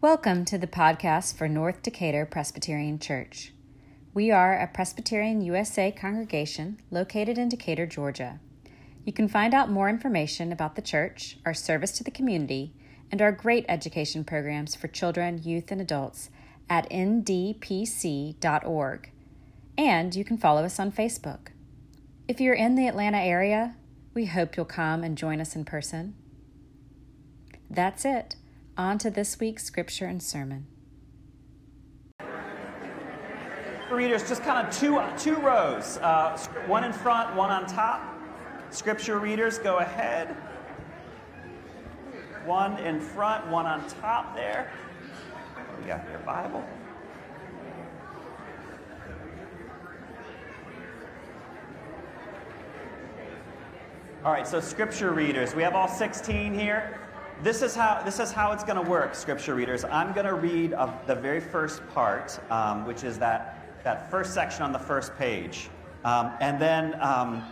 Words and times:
Welcome 0.00 0.44
to 0.44 0.58
the 0.58 0.68
podcast 0.68 1.36
for 1.36 1.48
North 1.48 1.82
Decatur 1.82 2.24
Presbyterian 2.24 3.00
Church. 3.00 3.52
We 4.14 4.30
are 4.30 4.56
a 4.56 4.68
Presbyterian 4.68 5.40
USA 5.40 5.90
congregation 5.90 6.80
located 6.92 7.36
in 7.36 7.48
Decatur, 7.48 7.84
Georgia. 7.84 8.38
You 9.04 9.12
can 9.12 9.26
find 9.26 9.52
out 9.52 9.72
more 9.72 9.88
information 9.88 10.52
about 10.52 10.76
the 10.76 10.82
church, 10.82 11.38
our 11.44 11.52
service 11.52 11.90
to 11.98 12.04
the 12.04 12.12
community, 12.12 12.72
and 13.10 13.20
our 13.20 13.32
great 13.32 13.64
education 13.68 14.22
programs 14.22 14.76
for 14.76 14.86
children, 14.86 15.42
youth, 15.42 15.72
and 15.72 15.80
adults 15.80 16.30
at 16.70 16.88
ndpc.org. 16.90 17.50
And 19.76 20.14
you 20.14 20.24
can 20.24 20.38
follow 20.38 20.62
us 20.62 20.78
on 20.78 20.92
Facebook. 20.92 21.48
If 22.28 22.40
you're 22.40 22.54
in 22.54 22.76
the 22.76 22.86
Atlanta 22.86 23.18
area, 23.18 23.74
we 24.14 24.26
hope 24.26 24.56
you'll 24.56 24.64
come 24.64 25.02
and 25.02 25.18
join 25.18 25.40
us 25.40 25.56
in 25.56 25.64
person. 25.64 26.14
That's 27.68 28.04
it. 28.04 28.36
On 28.78 28.96
to 28.98 29.10
this 29.10 29.40
week's 29.40 29.64
scripture 29.64 30.06
and 30.06 30.22
sermon. 30.22 30.68
Readers, 33.90 34.28
just 34.28 34.44
kind 34.44 34.64
of 34.64 34.72
two, 34.72 35.02
two 35.18 35.34
rows, 35.40 35.96
uh, 35.96 36.38
one 36.68 36.84
in 36.84 36.92
front, 36.92 37.34
one 37.34 37.50
on 37.50 37.66
top. 37.66 38.16
Scripture 38.70 39.18
readers, 39.18 39.58
go 39.58 39.78
ahead. 39.78 40.28
One 42.44 42.78
in 42.78 43.00
front, 43.00 43.48
one 43.48 43.66
on 43.66 43.84
top 44.00 44.36
there. 44.36 44.70
You 45.80 45.88
got 45.88 46.08
your 46.08 46.20
Bible. 46.20 46.64
All 54.24 54.30
right, 54.30 54.46
so 54.46 54.60
scripture 54.60 55.10
readers, 55.10 55.52
we 55.56 55.64
have 55.64 55.74
all 55.74 55.88
16 55.88 56.54
here. 56.56 57.00
This 57.40 57.62
is 57.62 57.72
how 57.72 58.02
this 58.02 58.18
is 58.18 58.32
how 58.32 58.50
it's 58.50 58.64
going 58.64 58.82
to 58.82 58.90
work, 58.90 59.14
scripture 59.14 59.54
readers. 59.54 59.84
I'm 59.84 60.12
going 60.12 60.26
to 60.26 60.34
read 60.34 60.72
the 61.06 61.14
very 61.14 61.38
first 61.38 61.86
part, 61.90 62.36
um, 62.50 62.84
which 62.84 63.04
is 63.04 63.16
that 63.20 63.84
that 63.84 64.10
first 64.10 64.34
section 64.34 64.64
on 64.64 64.72
the 64.72 64.78
first 64.78 65.16
page, 65.16 65.70
um, 66.04 66.32
and 66.40 66.60
then 66.60 67.00
um, 67.00 67.44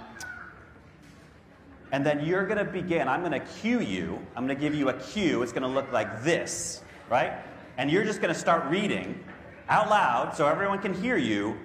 and 1.93 2.05
then 2.05 2.27
you're 2.27 2.45
going 2.47 2.59
to 2.59 2.65
begin. 2.65 3.07
I'm 3.07 3.21
going 3.21 3.31
to 3.31 3.47
cue 3.61 3.81
you. 3.81 4.19
I'm 4.35 4.45
going 4.45 4.57
to 4.57 4.61
give 4.61 4.75
you 4.75 4.89
a 4.89 4.95
cue. 4.95 5.43
It's 5.43 5.53
going 5.53 5.63
to 5.63 5.69
look 5.69 5.93
like 5.93 6.25
this, 6.25 6.83
right? 7.09 7.35
And 7.79 7.89
you're 7.89 8.05
just 8.05 8.21
going 8.21 8.35
to 8.35 8.39
start 8.39 8.69
reading 8.69 9.23
out 9.69 9.89
loud 9.89 10.35
so 10.35 10.49
everyone 10.49 10.81
can 10.81 10.95
hear 10.95 11.17
you. 11.17 11.57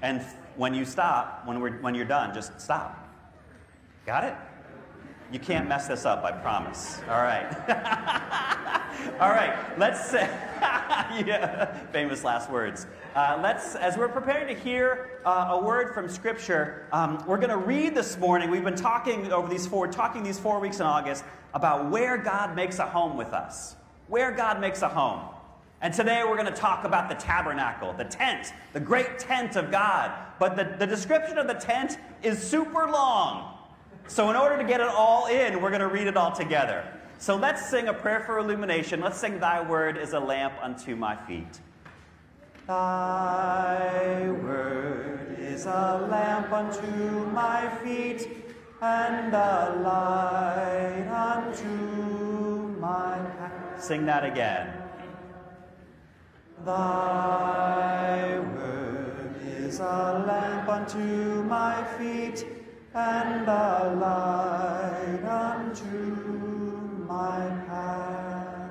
And 0.00 0.22
when 0.56 0.72
you 0.72 0.86
stop, 0.86 1.46
when, 1.46 1.60
we're, 1.60 1.72
when 1.82 1.94
you're 1.94 2.06
done, 2.06 2.32
just 2.32 2.58
stop. 2.58 3.06
Got 4.06 4.24
it? 4.24 4.34
You 5.32 5.38
can't 5.38 5.68
mess 5.68 5.88
this 5.88 6.04
up, 6.04 6.24
I 6.24 6.32
promise. 6.32 7.00
All 7.08 7.22
right. 7.22 7.50
All 9.20 9.30
right, 9.30 9.78
let's 9.78 10.10
say, 10.10 10.28
yeah, 10.60 11.72
famous 11.92 12.24
last 12.24 12.50
words. 12.50 12.86
Uh, 13.14 13.38
let's, 13.42 13.74
as 13.74 13.96
we're 13.96 14.08
preparing 14.08 14.54
to 14.54 14.60
hear 14.60 15.20
uh, 15.24 15.48
a 15.50 15.62
word 15.62 15.94
from 15.94 16.08
Scripture, 16.08 16.86
um, 16.92 17.22
we're 17.26 17.36
going 17.36 17.50
to 17.50 17.56
read 17.56 17.94
this 17.94 18.18
morning. 18.18 18.50
We've 18.50 18.64
been 18.64 18.76
talking 18.76 19.32
over 19.32 19.48
these 19.48 19.66
four, 19.66 19.88
talking 19.88 20.22
these 20.22 20.38
four 20.38 20.58
weeks 20.58 20.80
in 20.80 20.86
August 20.86 21.24
about 21.54 21.90
where 21.90 22.16
God 22.16 22.56
makes 22.56 22.78
a 22.78 22.86
home 22.86 23.16
with 23.16 23.32
us. 23.32 23.76
Where 24.08 24.32
God 24.32 24.60
makes 24.60 24.82
a 24.82 24.88
home. 24.88 25.20
And 25.80 25.92
today 25.92 26.22
we're 26.24 26.36
going 26.36 26.52
to 26.52 26.60
talk 26.60 26.84
about 26.84 27.08
the 27.08 27.14
tabernacle, 27.14 27.92
the 27.92 28.04
tent, 28.04 28.52
the 28.72 28.80
great 28.80 29.18
tent 29.18 29.56
of 29.56 29.70
God. 29.70 30.12
But 30.38 30.56
the, 30.56 30.76
the 30.78 30.86
description 30.86 31.38
of 31.38 31.46
the 31.46 31.54
tent 31.54 31.98
is 32.22 32.42
super 32.42 32.88
long. 32.88 33.53
So, 34.06 34.30
in 34.30 34.36
order 34.36 34.56
to 34.58 34.64
get 34.64 34.80
it 34.80 34.86
all 34.86 35.26
in, 35.26 35.60
we're 35.60 35.70
going 35.70 35.80
to 35.80 35.88
read 35.88 36.06
it 36.06 36.16
all 36.16 36.30
together. 36.30 36.84
So, 37.18 37.36
let's 37.36 37.68
sing 37.68 37.88
a 37.88 37.94
prayer 37.94 38.20
for 38.20 38.38
illumination. 38.38 39.00
Let's 39.00 39.18
sing, 39.18 39.40
Thy 39.40 39.62
word 39.62 39.96
is 39.96 40.12
a 40.12 40.20
lamp 40.20 40.54
unto 40.62 40.94
my 40.94 41.16
feet. 41.26 41.60
Thy 42.66 44.30
word 44.30 45.36
is 45.38 45.66
a 45.66 46.06
lamp 46.10 46.52
unto 46.52 47.26
my 47.30 47.68
feet 47.82 48.28
and 48.80 49.34
a 49.34 49.80
light 49.82 51.08
unto 51.08 52.78
my 52.78 53.18
path. 53.18 53.82
Sing 53.82 54.04
that 54.06 54.24
again. 54.24 54.72
Thy 56.64 58.38
word 58.38 59.36
is 59.46 59.80
a 59.80 60.24
lamp 60.26 60.68
unto 60.68 61.42
my 61.44 61.84
feet 61.98 62.46
and 62.94 63.48
a 63.48 63.96
light 64.00 65.24
unto 65.24 65.84
my 67.08 67.48
path. 67.66 68.70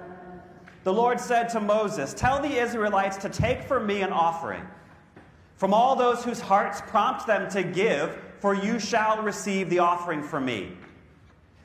The 0.85 0.93
Lord 0.93 1.19
said 1.19 1.49
to 1.49 1.59
Moses, 1.59 2.13
Tell 2.13 2.41
the 2.41 2.57
Israelites 2.57 3.17
to 3.17 3.29
take 3.29 3.63
for 3.63 3.81
me 3.81 4.01
an 4.01 4.13
offering 4.13 4.65
from 5.57 5.73
all 5.73 5.95
those 5.95 6.23
whose 6.23 6.39
hearts 6.39 6.81
prompt 6.87 7.27
them 7.27 7.49
to 7.51 7.63
give, 7.63 8.17
for 8.39 8.53
you 8.53 8.79
shall 8.79 9.21
receive 9.21 9.69
the 9.69 9.79
offering 9.79 10.23
from 10.23 10.45
me. 10.45 10.71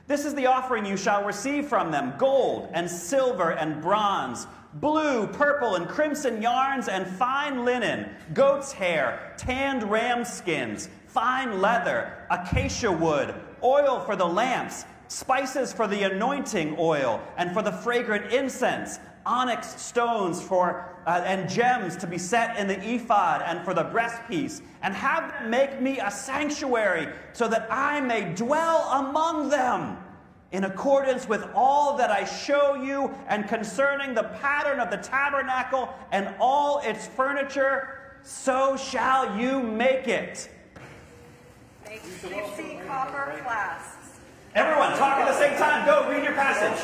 This 0.07 0.25
is 0.25 0.35
the 0.35 0.47
offering 0.47 0.87
you 0.87 0.97
shall 0.97 1.25
receive 1.25 1.67
from 1.67 1.91
them 1.91 2.15
gold 2.19 2.71
and 2.73 2.91
silver 2.91 3.53
and 3.53 3.83
bronze, 3.83 4.47
blue, 4.75 5.27
purple, 5.27 5.75
and 5.75 5.89
crimson 5.89 6.41
yarns, 6.41 6.89
and 6.89 7.07
fine 7.07 7.65
linen, 7.65 8.09
goat's 8.35 8.73
hair, 8.73 9.35
tanned 9.37 9.83
ram 9.85 10.25
skins 10.25 10.89
fine 11.09 11.61
leather, 11.61 12.27
acacia 12.31 12.93
wood, 12.93 13.35
oil 13.63 14.01
for 14.01 14.15
the 14.15 14.25
lamps, 14.25 14.85
spices 15.09 15.73
for 15.73 15.87
the 15.87 16.03
anointing 16.03 16.77
oil, 16.79 17.21
and 17.37 17.53
for 17.53 17.63
the 17.63 17.73
fragrant 17.73 18.33
incense, 18.33 19.01
onyx 19.25 19.81
stones 19.81 20.41
for 20.41 20.95
uh, 21.07 21.23
and 21.25 21.49
gems 21.49 21.97
to 21.97 22.07
be 22.07 22.19
set 22.19 22.57
in 22.59 22.67
the 22.67 22.79
ephod 22.95 23.43
and 23.45 23.65
for 23.65 23.73
the 23.73 23.85
breastpiece, 23.85 24.61
and 24.83 24.95
have 24.95 25.33
them 25.33 25.51
make 25.51 25.81
me 25.81 25.99
a 25.99 26.11
sanctuary 26.11 27.09
so 27.33 27.49
that 27.49 27.67
I 27.71 28.01
may 28.01 28.35
dwell 28.35 28.91
among 28.93 29.49
them. 29.49 29.97
In 30.51 30.65
accordance 30.65 31.29
with 31.29 31.47
all 31.55 31.99
that 31.99 32.11
I 32.11 32.25
show 32.25 32.75
you, 32.75 33.15
and 33.29 33.47
concerning 33.49 34.15
the 34.15 34.25
pattern 34.41 34.81
of 34.81 34.91
the 34.91 34.97
tabernacle 34.97 35.93
and 36.11 36.35
all 36.41 36.81
its 36.81 37.07
furniture, 37.07 38.17
so 38.23 38.77
shall 38.77 39.39
you 39.39 39.63
make 39.63 40.09
it. 40.09 40.51
Make 41.89 42.87
copper 42.87 43.41
flasks. 43.43 44.21
Everyone, 44.55 44.91
talk 44.99 45.21
at 45.21 45.29
the 45.29 45.39
same 45.39 45.57
time. 45.57 45.87
Go, 45.87 46.07
read 46.11 46.23
your 46.23 46.35
passage. 46.35 46.77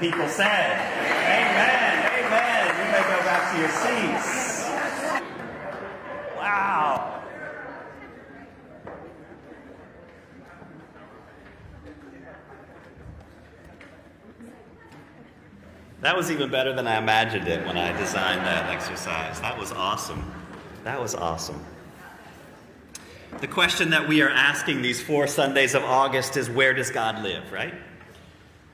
People 0.00 0.26
said, 0.28 0.80
Amen, 1.26 2.24
amen. 2.24 2.66
You 2.78 2.90
may 2.90 3.02
go 3.02 3.20
back 3.22 3.52
to 3.52 3.60
your 3.60 3.68
seats. 3.68 4.64
Wow. 6.36 7.22
That 16.00 16.16
was 16.16 16.30
even 16.30 16.50
better 16.50 16.72
than 16.72 16.86
I 16.86 16.96
imagined 16.96 17.46
it 17.46 17.66
when 17.66 17.76
I 17.76 17.94
designed 17.98 18.40
that 18.46 18.70
exercise. 18.70 19.38
That 19.42 19.58
was 19.58 19.70
awesome. 19.70 20.32
That 20.82 20.98
was 20.98 21.14
awesome. 21.14 21.62
The 23.42 23.46
question 23.46 23.90
that 23.90 24.08
we 24.08 24.22
are 24.22 24.30
asking 24.30 24.80
these 24.80 25.02
four 25.02 25.26
Sundays 25.26 25.74
of 25.74 25.84
August 25.84 26.38
is 26.38 26.48
where 26.48 26.72
does 26.72 26.90
God 26.90 27.22
live, 27.22 27.52
right? 27.52 27.74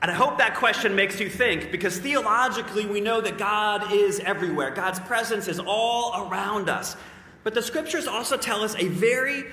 And 0.01 0.11
I 0.11 0.13
hope 0.13 0.37
that 0.37 0.55
question 0.55 0.95
makes 0.95 1.19
you 1.19 1.29
think 1.29 1.71
because 1.71 1.97
theologically 1.97 2.85
we 2.85 3.01
know 3.01 3.19
that 3.19 3.37
God 3.37 3.91
is 3.91 4.19
everywhere. 4.19 4.71
God's 4.71 4.99
presence 4.99 5.47
is 5.47 5.59
all 5.59 6.27
around 6.27 6.69
us. 6.69 6.95
But 7.43 7.53
the 7.53 7.61
scriptures 7.61 8.07
also 8.07 8.37
tell 8.37 8.61
us 8.61 8.75
a 8.75 8.87
very 8.89 9.45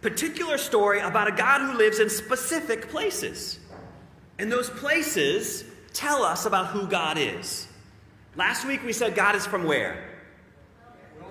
particular 0.00 0.56
story 0.58 1.00
about 1.00 1.28
a 1.28 1.32
God 1.32 1.60
who 1.60 1.76
lives 1.76 1.98
in 1.98 2.08
specific 2.08 2.88
places. 2.88 3.58
And 4.38 4.50
those 4.50 4.70
places 4.70 5.64
tell 5.92 6.22
us 6.22 6.46
about 6.46 6.68
who 6.68 6.86
God 6.86 7.18
is. 7.18 7.68
Last 8.34 8.66
week 8.66 8.82
we 8.84 8.92
said 8.92 9.14
God 9.14 9.36
is 9.36 9.46
from 9.46 9.64
where? 9.64 10.11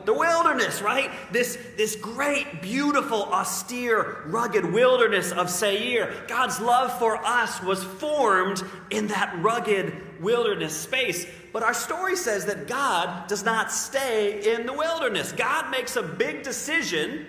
The 0.05 0.13
wilderness, 0.13 0.81
right? 0.81 1.11
This, 1.31 1.57
this 1.77 1.95
great, 1.95 2.61
beautiful, 2.61 3.23
austere, 3.23 4.23
rugged 4.25 4.65
wilderness 4.65 5.31
of 5.31 5.49
Seir. 5.49 6.13
God's 6.27 6.59
love 6.59 6.97
for 6.97 7.17
us 7.25 7.61
was 7.61 7.83
formed 7.83 8.63
in 8.89 9.07
that 9.07 9.33
rugged 9.41 9.93
wilderness 10.21 10.75
space. 10.75 11.25
But 11.53 11.63
our 11.63 11.73
story 11.73 12.15
says 12.15 12.45
that 12.45 12.67
God 12.67 13.27
does 13.27 13.43
not 13.43 13.71
stay 13.71 14.55
in 14.55 14.65
the 14.65 14.73
wilderness. 14.73 15.31
God 15.31 15.69
makes 15.69 15.95
a 15.95 16.03
big 16.03 16.43
decision 16.43 17.27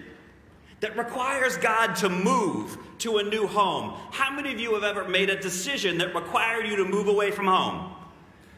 that 0.80 0.96
requires 0.96 1.56
God 1.56 1.94
to 1.96 2.08
move 2.08 2.76
to 2.98 3.18
a 3.18 3.22
new 3.22 3.46
home. 3.46 3.94
How 4.10 4.34
many 4.34 4.52
of 4.52 4.60
you 4.60 4.74
have 4.74 4.84
ever 4.84 5.08
made 5.08 5.30
a 5.30 5.40
decision 5.40 5.98
that 5.98 6.14
required 6.14 6.66
you 6.66 6.76
to 6.76 6.84
move 6.84 7.08
away 7.08 7.30
from 7.30 7.46
home? 7.46 7.94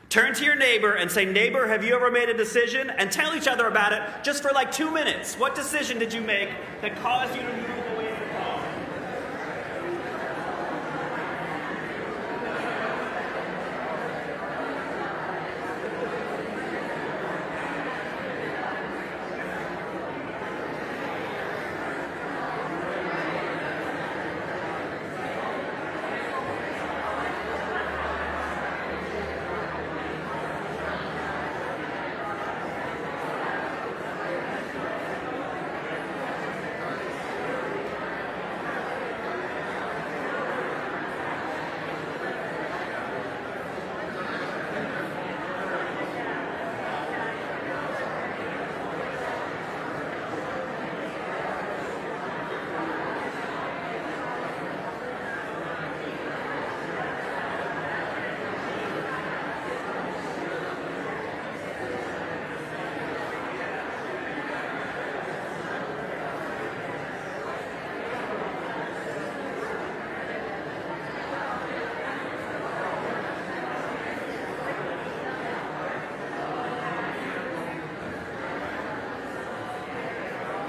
Turn 0.08 0.34
to 0.34 0.44
your 0.44 0.54
neighbor 0.54 0.94
and 0.94 1.10
say, 1.10 1.24
Neighbor, 1.24 1.66
have 1.66 1.84
you 1.84 1.94
ever 1.94 2.10
made 2.10 2.28
a 2.28 2.34
decision? 2.34 2.90
And 2.90 3.10
tell 3.10 3.34
each 3.34 3.48
other 3.48 3.66
about 3.66 3.92
it 3.92 4.02
just 4.22 4.42
for 4.42 4.52
like 4.52 4.70
two 4.70 4.90
minutes. 4.90 5.36
What 5.36 5.54
decision 5.54 5.98
did 5.98 6.12
you 6.12 6.20
make 6.20 6.50
that 6.82 6.96
caused 7.02 7.34
you 7.34 7.42
to 7.42 7.52
move 7.56 7.83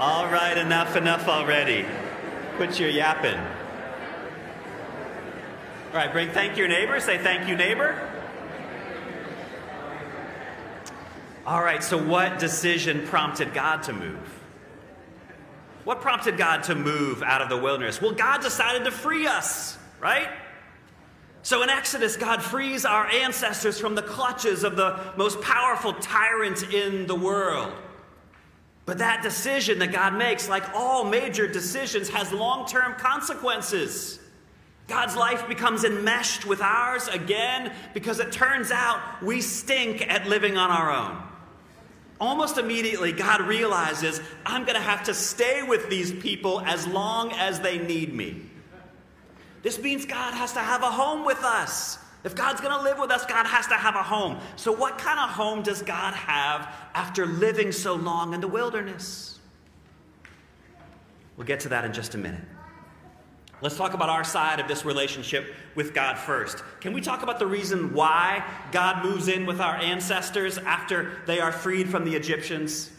All 0.06 0.26
right, 0.26 0.56
enough, 0.56 0.94
enough 0.94 1.26
already. 1.26 1.84
Quit 2.54 2.78
your 2.78 2.90
yapping. 2.90 3.40
All 5.90 5.94
right, 5.94 6.12
bring 6.12 6.30
thank 6.30 6.56
your 6.56 6.68
neighbor. 6.68 7.00
Say 7.00 7.18
thank 7.18 7.48
you, 7.48 7.56
neighbor. 7.56 8.08
All 11.44 11.60
right, 11.60 11.82
so 11.82 11.98
what 11.98 12.38
decision 12.38 13.04
prompted 13.08 13.52
God 13.52 13.82
to 13.82 13.92
move? 13.92 14.40
What 15.82 16.00
prompted 16.00 16.38
God 16.38 16.62
to 16.62 16.76
move 16.76 17.24
out 17.24 17.42
of 17.42 17.48
the 17.48 17.56
wilderness? 17.56 18.00
Well, 18.00 18.12
God 18.12 18.42
decided 18.42 18.84
to 18.84 18.92
free 18.92 19.26
us, 19.26 19.76
right? 19.98 20.28
So 21.42 21.64
in 21.64 21.68
Exodus, 21.68 22.16
God 22.16 22.40
frees 22.44 22.84
our 22.84 23.08
ancestors 23.08 23.80
from 23.80 23.96
the 23.96 24.02
clutches 24.02 24.62
of 24.62 24.76
the 24.76 25.00
most 25.16 25.40
powerful 25.40 25.94
tyrant 25.94 26.72
in 26.72 27.08
the 27.08 27.16
world. 27.16 27.72
But 28.86 28.98
that 28.98 29.22
decision 29.22 29.80
that 29.80 29.92
God 29.92 30.14
makes, 30.14 30.48
like 30.48 30.72
all 30.72 31.04
major 31.04 31.48
decisions, 31.48 32.08
has 32.08 32.32
long 32.32 32.66
term 32.66 32.94
consequences. 32.94 34.20
God's 34.86 35.16
life 35.16 35.48
becomes 35.48 35.82
enmeshed 35.82 36.46
with 36.46 36.60
ours 36.62 37.08
again 37.08 37.74
because 37.92 38.20
it 38.20 38.30
turns 38.30 38.70
out 38.70 39.00
we 39.20 39.40
stink 39.40 40.08
at 40.08 40.28
living 40.28 40.56
on 40.56 40.70
our 40.70 40.92
own. 40.92 41.20
Almost 42.20 42.56
immediately, 42.56 43.10
God 43.10 43.42
realizes 43.42 44.20
I'm 44.46 44.62
going 44.62 44.76
to 44.76 44.80
have 44.80 45.02
to 45.04 45.14
stay 45.14 45.64
with 45.64 45.90
these 45.90 46.12
people 46.12 46.60
as 46.60 46.86
long 46.86 47.32
as 47.32 47.60
they 47.60 47.78
need 47.78 48.14
me. 48.14 48.40
This 49.62 49.80
means 49.80 50.06
God 50.06 50.32
has 50.32 50.52
to 50.52 50.60
have 50.60 50.82
a 50.82 50.90
home 50.90 51.24
with 51.26 51.42
us. 51.42 51.98
If 52.26 52.34
God's 52.34 52.60
going 52.60 52.76
to 52.76 52.82
live 52.82 52.98
with 52.98 53.12
us, 53.12 53.24
God 53.24 53.46
has 53.46 53.68
to 53.68 53.74
have 53.74 53.94
a 53.94 54.02
home. 54.02 54.40
So, 54.56 54.72
what 54.72 54.98
kind 54.98 55.20
of 55.20 55.30
home 55.30 55.62
does 55.62 55.80
God 55.80 56.12
have 56.12 56.74
after 56.92 57.24
living 57.24 57.70
so 57.70 57.94
long 57.94 58.34
in 58.34 58.40
the 58.40 58.48
wilderness? 58.48 59.38
We'll 61.36 61.46
get 61.46 61.60
to 61.60 61.68
that 61.68 61.84
in 61.84 61.92
just 61.92 62.16
a 62.16 62.18
minute. 62.18 62.42
Let's 63.60 63.76
talk 63.76 63.94
about 63.94 64.08
our 64.08 64.24
side 64.24 64.58
of 64.58 64.66
this 64.66 64.84
relationship 64.84 65.54
with 65.76 65.94
God 65.94 66.18
first. 66.18 66.64
Can 66.80 66.92
we 66.92 67.00
talk 67.00 67.22
about 67.22 67.38
the 67.38 67.46
reason 67.46 67.94
why 67.94 68.44
God 68.72 69.04
moves 69.04 69.28
in 69.28 69.46
with 69.46 69.60
our 69.60 69.76
ancestors 69.76 70.58
after 70.58 71.22
they 71.26 71.38
are 71.38 71.52
freed 71.52 71.88
from 71.88 72.04
the 72.04 72.16
Egyptians? 72.16 72.90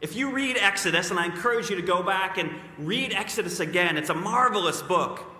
If 0.00 0.16
you 0.16 0.30
read 0.30 0.56
Exodus, 0.56 1.10
and 1.10 1.20
I 1.20 1.26
encourage 1.26 1.68
you 1.68 1.76
to 1.76 1.82
go 1.82 2.02
back 2.02 2.38
and 2.38 2.50
read 2.78 3.12
Exodus 3.12 3.60
again, 3.60 3.98
it's 3.98 4.10
a 4.10 4.14
marvelous 4.14 4.80
book. 4.80 5.35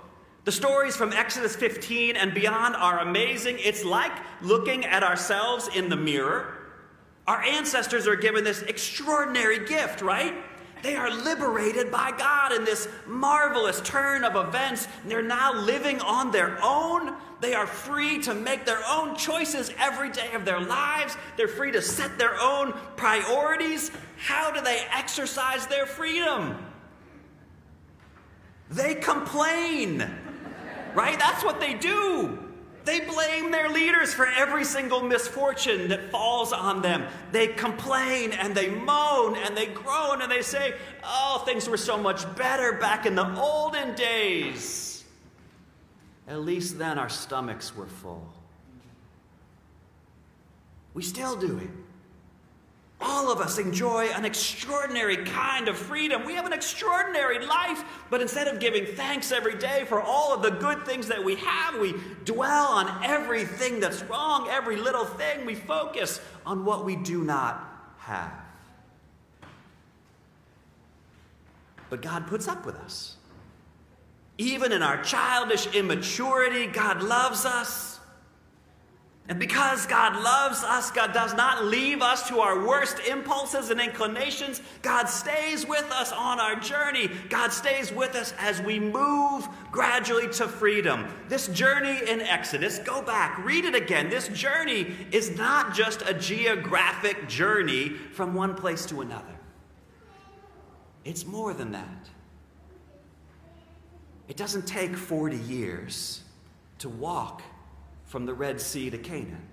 The 0.47 0.53
stories 0.53 0.95
from 0.95 1.13
Exodus 1.13 1.57
15 1.57 2.15
and 2.15 2.33
beyond 2.33 2.77
are 2.77 3.01
amazing. 3.01 3.57
It's 3.59 3.85
like 3.85 4.13
looking 4.41 4.85
at 4.85 5.03
ourselves 5.03 5.69
in 5.75 5.89
the 5.89 5.97
mirror. 5.97 6.55
Our 7.27 7.43
ancestors 7.43 8.07
are 8.07 8.15
given 8.15 8.45
this 8.45 8.63
extraordinary 8.63 9.67
gift, 9.67 10.03
right? 10.03 10.35
They 10.85 10.95
are 10.95 11.11
liberated 11.11 11.91
by 11.91 12.13
God 12.17 12.53
in 12.53 12.65
this 12.65 12.87
marvelous 13.09 13.81
turn 13.81 14.23
of 14.23 14.37
events. 14.37 14.87
They're 15.05 15.21
now 15.21 15.53
living 15.53 16.01
on 16.01 16.31
their 16.31 16.57
own. 16.63 17.15
They 17.41 17.55
are 17.55 17.67
free 17.67 18.23
to 18.23 18.33
make 18.33 18.65
their 18.65 18.83
own 18.89 19.17
choices 19.17 19.73
every 19.81 20.11
day 20.13 20.33
of 20.33 20.45
their 20.45 20.61
lives. 20.61 21.17
They're 21.37 21.49
free 21.49 21.73
to 21.73 21.83
set 21.83 22.21
their 22.21 22.41
own 22.41 22.73
priorities. 22.95 23.91
How 24.17 24.53
do 24.53 24.61
they 24.61 24.87
exercise 24.95 25.67
their 25.67 25.87
freedom? 25.87 26.57
They 28.71 28.95
complain 28.95 30.09
right? 30.97 31.19
That's 31.19 31.45
what 31.45 31.61
they 31.61 31.75
do. 31.75 32.39
They 32.87 33.01
blame 33.01 33.51
their 33.51 33.69
leaders 33.69 34.15
for 34.15 34.27
every 34.27 34.65
single 34.65 35.03
misfortune 35.03 35.89
that 35.89 36.11
falls 36.11 36.53
on 36.53 36.83
them. 36.83 37.05
They 37.33 37.49
complain 37.49 38.33
and 38.33 38.55
they 38.55 38.71
moan 38.71 39.37
and 39.37 39.57
they 39.57 39.67
groan 39.67 40.23
and 40.23 40.31
they 40.31 40.43
say, 40.43 40.75
Oh, 41.05 41.43
things 41.45 41.69
were 41.69 41.77
so 41.77 41.99
much 41.99 42.25
better 42.37 42.73
back 42.75 43.05
in 43.05 43.15
the 43.17 43.39
olden 43.39 43.95
days. 43.97 45.05
At 46.29 46.41
least 46.41 46.79
then 46.79 46.99
our 46.99 47.09
stomachs 47.09 47.75
were 47.77 47.87
full. 47.87 48.33
We 50.95 51.03
still 51.03 51.37
do 51.37 51.59
it. 51.59 51.71
All 52.99 53.31
of 53.31 53.41
us 53.41 53.59
enjoy 53.59 54.07
an 54.07 54.25
extraordinary 54.25 55.19
kind 55.19 55.69
of 55.69 55.77
freedom. 55.77 56.25
We 56.25 56.35
have 56.35 56.47
an 56.47 56.55
extraordinary 56.55 57.45
life, 57.45 57.85
but 58.09 58.23
instead 58.23 58.49
of 58.49 58.59
giving 58.59 58.87
thanks 58.87 59.33
every 59.33 59.59
day 59.59 59.85
for 59.87 60.01
all 60.01 60.33
of 60.33 60.43
the 60.43 60.51
good 60.51 60.87
things 60.87 61.09
that 61.09 61.23
we 61.23 61.37
have, 61.37 61.79
we 61.79 61.95
dwell 62.25 62.69
on 62.69 63.05
everything 63.05 63.81
that's 63.81 64.03
wrong, 64.05 64.49
every 64.51 64.77
little 64.77 65.05
thing. 65.05 65.45
We 65.45 65.55
focus 65.55 66.21
on 66.47 66.65
what 66.65 66.87
we 66.87 66.97
do 66.97 67.23
not 67.23 67.63
have. 67.99 68.33
But 71.91 72.01
God 72.01 72.27
puts 72.27 72.49
up 72.49 72.65
with 72.65 72.77
us. 72.77 73.17
Even 74.39 74.73
in 74.73 74.83
our 74.83 75.03
childish 75.03 75.67
immaturity, 75.75 76.67
God 76.67 77.03
loves 77.03 77.45
us. 77.45 77.96
And 79.29 79.41
because 79.41 79.87
God 79.87 80.23
loves 80.23 80.63
us, 80.63 80.93
God 80.93 81.13
does 81.13 81.35
not 81.35 81.65
leave 81.65 82.01
us 82.01 82.29
to 82.29 82.39
our 82.39 82.65
worst 82.65 83.01
impulses 83.01 83.71
and 83.71 83.81
inclinations. 83.81 84.63
God 84.83 85.07
stays 85.07 85.67
with 85.67 85.91
us 85.91 86.13
on 86.13 86.39
our 86.39 86.55
journey. 86.55 87.11
God 87.29 87.53
stays 87.53 87.93
with 87.93 88.15
us 88.15 88.33
as 88.39 88.63
we 88.63 88.79
move 88.79 89.49
gradually 89.73 90.29
to 90.35 90.47
freedom. 90.47 91.09
This 91.29 91.49
journey 91.49 92.09
in 92.09 92.21
Exodus, 92.21 92.79
go 92.79 93.03
back, 93.03 93.45
read 93.45 93.65
it 93.65 93.75
again. 93.75 94.09
This 94.11 94.29
journey 94.29 94.95
is 95.11 95.37
not 95.37 95.75
just 95.75 96.03
a 96.03 96.15
geographic 96.15 97.29
journey 97.29 97.89
from 97.89 98.33
one 98.33 98.55
place 98.55 98.87
to 98.87 99.01
another, 99.01 99.25
it's 101.05 101.27
more 101.27 101.53
than 101.53 101.73
that. 101.73 102.11
It 104.29 104.37
doesn't 104.37 104.67
take 104.67 104.97
40 104.97 105.37
years 105.37 106.23
to 106.79 106.89
walk 106.89 107.43
from 108.17 108.25
the 108.25 108.33
Red 108.33 108.59
Sea 108.59 108.89
to 108.89 108.97
Canaan. 108.97 109.47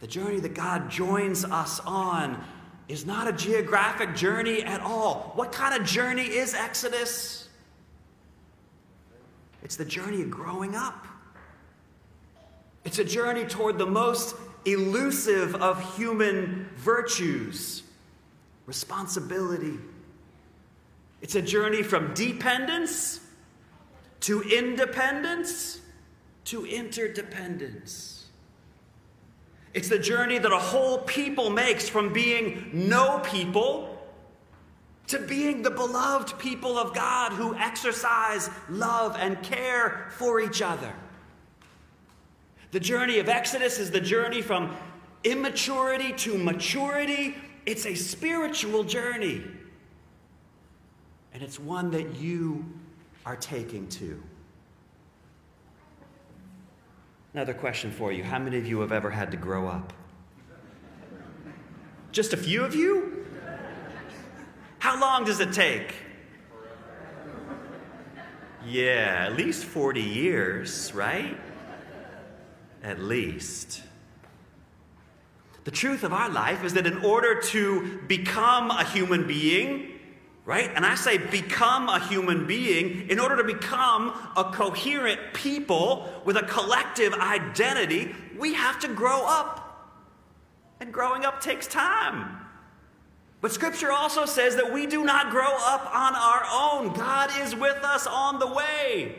The 0.00 0.06
journey 0.06 0.40
that 0.40 0.52
God 0.52 0.90
joins 0.90 1.42
us 1.42 1.80
on 1.86 2.44
is 2.86 3.06
not 3.06 3.26
a 3.26 3.32
geographic 3.32 4.14
journey 4.14 4.62
at 4.62 4.82
all. 4.82 5.32
What 5.34 5.50
kind 5.50 5.80
of 5.80 5.88
journey 5.88 6.26
is 6.26 6.52
Exodus? 6.52 7.48
It's 9.62 9.76
the 9.76 9.86
journey 9.86 10.20
of 10.20 10.30
growing 10.30 10.76
up. 10.76 11.06
It's 12.84 12.98
a 12.98 13.04
journey 13.04 13.46
toward 13.46 13.78
the 13.78 13.86
most 13.86 14.36
elusive 14.66 15.54
of 15.54 15.96
human 15.96 16.68
virtues 16.76 17.84
responsibility. 18.66 19.78
It's 21.22 21.36
a 21.36 21.42
journey 21.42 21.82
from 21.82 22.12
dependence 22.12 23.20
to 24.20 24.42
independence 24.42 25.80
to 26.48 26.64
interdependence. 26.64 28.26
It's 29.74 29.88
the 29.88 29.98
journey 29.98 30.38
that 30.38 30.50
a 30.50 30.58
whole 30.58 30.98
people 30.98 31.50
makes 31.50 31.88
from 31.88 32.12
being 32.12 32.70
no 32.72 33.18
people 33.18 33.98
to 35.08 35.18
being 35.18 35.62
the 35.62 35.70
beloved 35.70 36.38
people 36.38 36.78
of 36.78 36.94
God 36.94 37.32
who 37.32 37.54
exercise 37.54 38.48
love 38.70 39.16
and 39.18 39.42
care 39.42 40.08
for 40.12 40.40
each 40.40 40.62
other. 40.62 40.92
The 42.70 42.80
journey 42.80 43.18
of 43.18 43.28
Exodus 43.28 43.78
is 43.78 43.90
the 43.90 44.00
journey 44.00 44.40
from 44.40 44.74
immaturity 45.24 46.12
to 46.12 46.36
maturity. 46.38 47.34
It's 47.66 47.84
a 47.84 47.94
spiritual 47.94 48.84
journey. 48.84 49.42
And 51.34 51.42
it's 51.42 51.58
one 51.58 51.90
that 51.90 52.16
you 52.16 52.64
are 53.26 53.36
taking 53.36 53.86
to. 53.88 54.22
Another 57.34 57.54
question 57.54 57.90
for 57.90 58.12
you 58.12 58.24
How 58.24 58.38
many 58.38 58.58
of 58.58 58.66
you 58.66 58.80
have 58.80 58.92
ever 58.92 59.10
had 59.10 59.30
to 59.30 59.36
grow 59.36 59.68
up? 59.68 59.92
Just 62.10 62.32
a 62.32 62.36
few 62.36 62.64
of 62.64 62.74
you? 62.74 63.26
How 64.78 64.98
long 65.00 65.24
does 65.24 65.40
it 65.40 65.52
take? 65.52 65.94
Yeah, 68.64 69.26
at 69.28 69.36
least 69.36 69.64
40 69.64 70.00
years, 70.00 70.92
right? 70.94 71.38
At 72.82 73.00
least. 73.00 73.82
The 75.64 75.70
truth 75.70 76.02
of 76.02 76.12
our 76.12 76.30
life 76.30 76.64
is 76.64 76.74
that 76.74 76.86
in 76.86 77.04
order 77.04 77.40
to 77.40 78.00
become 78.08 78.70
a 78.70 78.84
human 78.84 79.26
being, 79.26 79.97
right? 80.48 80.72
And 80.74 80.86
I 80.86 80.94
say 80.94 81.18
become 81.18 81.90
a 81.90 82.00
human 82.08 82.46
being 82.46 83.10
in 83.10 83.20
order 83.20 83.36
to 83.36 83.44
become 83.44 84.18
a 84.34 84.44
coherent 84.44 85.20
people 85.34 86.10
with 86.24 86.38
a 86.38 86.42
collective 86.42 87.12
identity, 87.12 88.14
we 88.38 88.54
have 88.54 88.80
to 88.80 88.88
grow 88.88 89.26
up. 89.26 90.00
And 90.80 90.90
growing 90.90 91.26
up 91.26 91.42
takes 91.42 91.66
time. 91.66 92.38
But 93.42 93.52
scripture 93.52 93.92
also 93.92 94.24
says 94.24 94.56
that 94.56 94.72
we 94.72 94.86
do 94.86 95.04
not 95.04 95.30
grow 95.30 95.54
up 95.54 95.94
on 95.94 96.14
our 96.14 96.46
own. 96.50 96.94
God 96.94 97.30
is 97.40 97.54
with 97.54 97.84
us 97.84 98.06
on 98.06 98.38
the 98.38 98.46
way. 98.46 99.18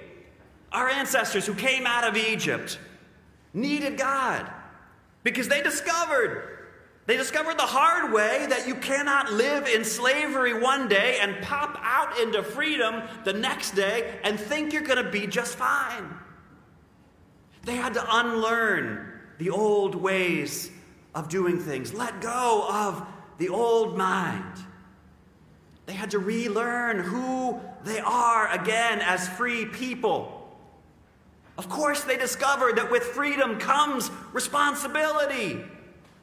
Our 0.71 0.89
ancestors 0.89 1.45
who 1.45 1.53
came 1.53 1.86
out 1.86 2.05
of 2.05 2.17
Egypt 2.17 2.79
needed 3.53 4.00
God 4.00 4.51
because 5.21 5.48
they 5.48 5.62
discovered 5.62 6.58
they 7.09 7.17
discovered 7.17 7.57
the 7.57 7.63
hard 7.63 8.13
way 8.13 8.45
that 8.51 8.67
you 8.67 8.75
cannot 8.75 9.33
live 9.33 9.65
in 9.65 9.83
slavery 9.83 10.53
one 10.53 10.87
day 10.87 11.17
and 11.19 11.41
pop 11.41 11.75
out 11.81 12.19
into 12.19 12.43
freedom 12.43 13.01
the 13.23 13.33
next 13.33 13.71
day 13.71 14.19
and 14.23 14.39
think 14.39 14.71
you're 14.71 14.83
going 14.83 15.03
to 15.03 15.09
be 15.09 15.25
just 15.25 15.55
fine. 15.55 16.07
They 17.63 17.75
had 17.75 17.95
to 17.95 18.05
unlearn 18.07 19.11
the 19.39 19.49
old 19.49 19.95
ways 19.95 20.69
of 21.15 21.29
doing 21.29 21.59
things, 21.59 21.95
let 21.95 22.21
go 22.21 22.67
of 22.69 23.03
the 23.39 23.49
old 23.49 23.97
mind. 23.97 24.53
They 25.87 25.93
had 25.93 26.11
to 26.11 26.19
relearn 26.19 26.99
who 26.99 27.59
they 27.85 28.01
are 28.01 28.51
again 28.51 28.99
as 29.01 29.27
free 29.29 29.65
people. 29.65 30.47
Of 31.57 31.69
course, 31.69 32.03
they 32.03 32.17
discovered 32.17 32.77
that 32.77 32.91
with 32.91 33.01
freedom 33.01 33.57
comes 33.57 34.11
responsibility. 34.31 35.65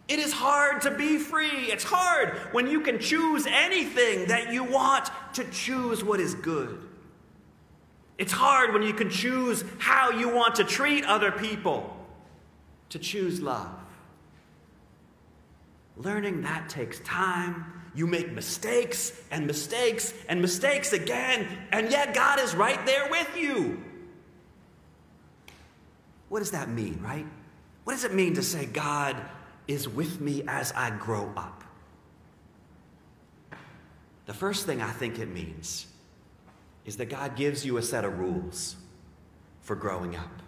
It 0.09 0.21
is 0.21 0.33
hard 0.33 0.83
to 0.83 0.91
be 0.93 1.19
free. 1.19 1.71
It's 1.73 1.85
hard 1.85 2.37
when 2.53 2.69
you 2.69 2.81
can 2.81 3.01
choose 3.01 3.47
anything 3.47 4.29
that 4.29 4.53
you 4.53 4.63
want 4.63 5.11
to 5.35 5.45
choose 5.51 6.05
what 6.05 6.21
is 6.21 6.35
good. 6.35 6.81
It's 8.19 8.33
hard 8.33 8.73
when 8.73 8.83
you 8.83 8.95
can 8.95 9.11
choose 9.11 9.65
how 9.79 10.11
you 10.11 10.29
want 10.29 10.55
to 10.57 10.65
treat 10.65 11.05
other 11.05 11.33
people, 11.33 11.95
to 12.91 12.99
choose 12.99 13.41
love. 13.41 13.69
Learning 15.97 16.43
that 16.43 16.69
takes 16.69 17.01
time. 17.01 17.73
You 17.95 18.07
make 18.07 18.31
mistakes 18.31 19.19
and 19.31 19.47
mistakes 19.47 20.13
and 20.29 20.43
mistakes 20.43 20.93
again, 20.93 21.47
and 21.73 21.91
yet 21.91 22.15
God 22.15 22.39
is 22.41 22.55
right 22.55 22.85
there 22.85 23.11
with 23.11 23.37
you. 23.37 23.83
What 26.29 26.41
does 26.41 26.51
that 26.51 26.69
mean, 26.69 27.01
right? 27.03 27.27
What 27.85 27.95
does 27.95 28.05
it 28.05 28.13
mean 28.13 28.35
to 28.35 28.43
say, 28.43 28.67
God, 28.67 29.17
is 29.69 29.89
with 29.89 30.21
me 30.21 30.43
as 30.47 30.73
I 30.73 30.91
grow 30.91 31.33
up. 31.37 31.65
The 34.27 34.35
first 34.35 34.67
thing 34.67 34.83
I 34.83 34.91
think 34.91 35.19
it 35.19 35.29
means 35.29 35.87
is 36.85 36.97
that 36.97 37.07
God 37.07 37.37
gives 37.37 37.65
you 37.65 37.77
a 37.77 37.83
set 37.83 38.05
of 38.05 38.19
rules 38.19 38.77
for 39.61 39.75
growing 39.75 40.17
up. 40.17 40.43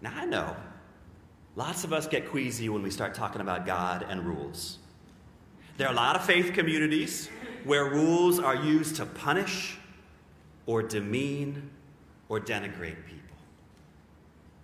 Now, 0.00 0.12
I 0.14 0.24
know 0.24 0.56
lots 1.56 1.84
of 1.84 1.92
us 1.92 2.06
get 2.06 2.30
queasy 2.30 2.68
when 2.68 2.82
we 2.82 2.90
start 2.90 3.14
talking 3.14 3.40
about 3.40 3.66
God 3.66 4.06
and 4.08 4.24
rules. 4.24 4.78
There 5.76 5.86
are 5.86 5.92
a 5.92 5.96
lot 5.96 6.16
of 6.16 6.24
faith 6.24 6.52
communities 6.52 7.28
where 7.64 7.84
rules 7.86 8.38
are 8.38 8.56
used 8.56 8.96
to 8.96 9.06
punish 9.06 9.76
or 10.66 10.82
demean 10.82 11.70
or 12.28 12.40
denigrate 12.40 13.04
people. 13.06 13.36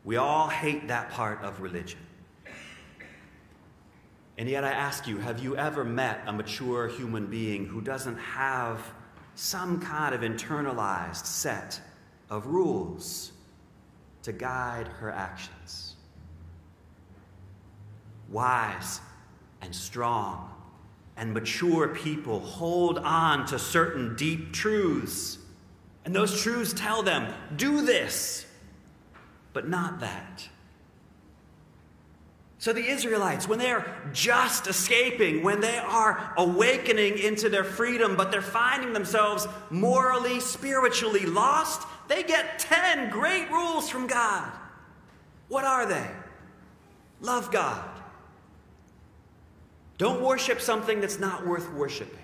We 0.04 0.16
all 0.16 0.48
hate 0.48 0.88
that 0.88 1.10
part 1.10 1.42
of 1.42 1.60
religion. 1.60 2.05
And 4.38 4.48
yet 4.48 4.64
I 4.64 4.70
ask 4.70 5.06
you, 5.06 5.18
have 5.18 5.42
you 5.42 5.56
ever 5.56 5.84
met 5.84 6.22
a 6.26 6.32
mature 6.32 6.88
human 6.88 7.26
being 7.26 7.66
who 7.66 7.80
doesn't 7.80 8.18
have 8.18 8.82
some 9.34 9.80
kind 9.80 10.14
of 10.14 10.20
internalized 10.20 11.24
set 11.24 11.80
of 12.28 12.46
rules 12.46 13.32
to 14.22 14.32
guide 14.32 14.88
her 14.88 15.10
actions? 15.10 15.96
Wise 18.28 19.00
and 19.62 19.74
strong 19.74 20.52
and 21.16 21.32
mature 21.32 21.88
people 21.88 22.40
hold 22.40 22.98
on 22.98 23.46
to 23.46 23.58
certain 23.58 24.16
deep 24.16 24.52
truths. 24.52 25.38
And 26.04 26.14
those 26.14 26.42
truths 26.42 26.74
tell 26.74 27.02
them, 27.02 27.32
do 27.56 27.82
this, 27.82 28.44
but 29.54 29.68
not 29.68 30.00
that. 30.00 30.46
So 32.58 32.72
the 32.72 32.84
Israelites, 32.84 33.46
when 33.46 33.58
they're 33.58 33.84
just 34.12 34.66
escaping, 34.66 35.42
when 35.42 35.60
they 35.60 35.76
are 35.76 36.32
awakening 36.38 37.18
into 37.18 37.50
their 37.50 37.64
freedom, 37.64 38.16
but 38.16 38.30
they're 38.30 38.40
finding 38.40 38.92
themselves 38.92 39.46
morally, 39.68 40.40
spiritually 40.40 41.26
lost, 41.26 41.86
they 42.08 42.22
get 42.22 42.58
10 42.58 43.10
great 43.10 43.50
rules 43.50 43.90
from 43.90 44.06
God. 44.06 44.50
What 45.48 45.64
are 45.64 45.86
they? 45.86 46.10
Love 47.20 47.50
God. 47.50 47.88
Don't 49.98 50.22
worship 50.22 50.60
something 50.60 51.00
that's 51.00 51.18
not 51.18 51.46
worth 51.46 51.72
worshiping. 51.72 52.18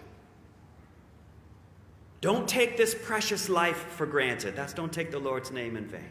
Don't 2.20 2.48
take 2.48 2.76
this 2.76 2.94
precious 2.94 3.48
life 3.48 3.76
for 3.76 4.06
granted. 4.06 4.54
That's 4.54 4.72
don't 4.72 4.92
take 4.92 5.10
the 5.10 5.18
Lord's 5.18 5.50
name 5.50 5.76
in 5.76 5.86
vain. 5.86 6.10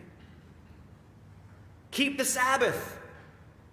Keep 1.91 2.17
the 2.17 2.25
Sabbath 2.25 3.00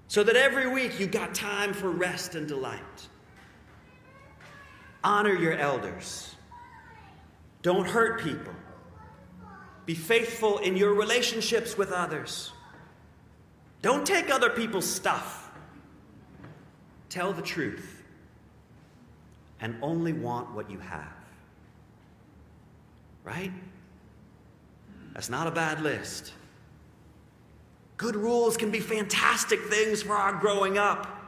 so 0.08 0.24
that 0.24 0.36
every 0.36 0.66
week 0.66 0.98
you've 0.98 1.10
got 1.10 1.34
time 1.34 1.74
for 1.74 1.90
rest 1.90 2.34
and 2.34 2.48
delight. 2.48 3.08
Honor 5.04 5.34
your 5.34 5.52
elders. 5.52 6.34
Don't 7.62 7.86
hurt 7.86 8.22
people. 8.22 8.54
Be 9.84 9.94
faithful 9.94 10.58
in 10.58 10.76
your 10.76 10.94
relationships 10.94 11.78
with 11.78 11.92
others. 11.92 12.52
Don't 13.82 14.06
take 14.06 14.30
other 14.30 14.50
people's 14.50 14.86
stuff. 14.86 15.50
Tell 17.10 17.32
the 17.32 17.42
truth 17.42 18.02
and 19.60 19.76
only 19.82 20.12
want 20.12 20.54
what 20.54 20.70
you 20.70 20.78
have. 20.78 21.12
Right? 23.24 23.52
That's 25.14 25.28
not 25.28 25.46
a 25.46 25.50
bad 25.50 25.82
list. 25.82 26.32
Good 27.98 28.14
rules 28.14 28.56
can 28.56 28.70
be 28.70 28.78
fantastic 28.78 29.60
things 29.64 30.02
for 30.02 30.14
our 30.14 30.32
growing 30.32 30.78
up. 30.78 31.18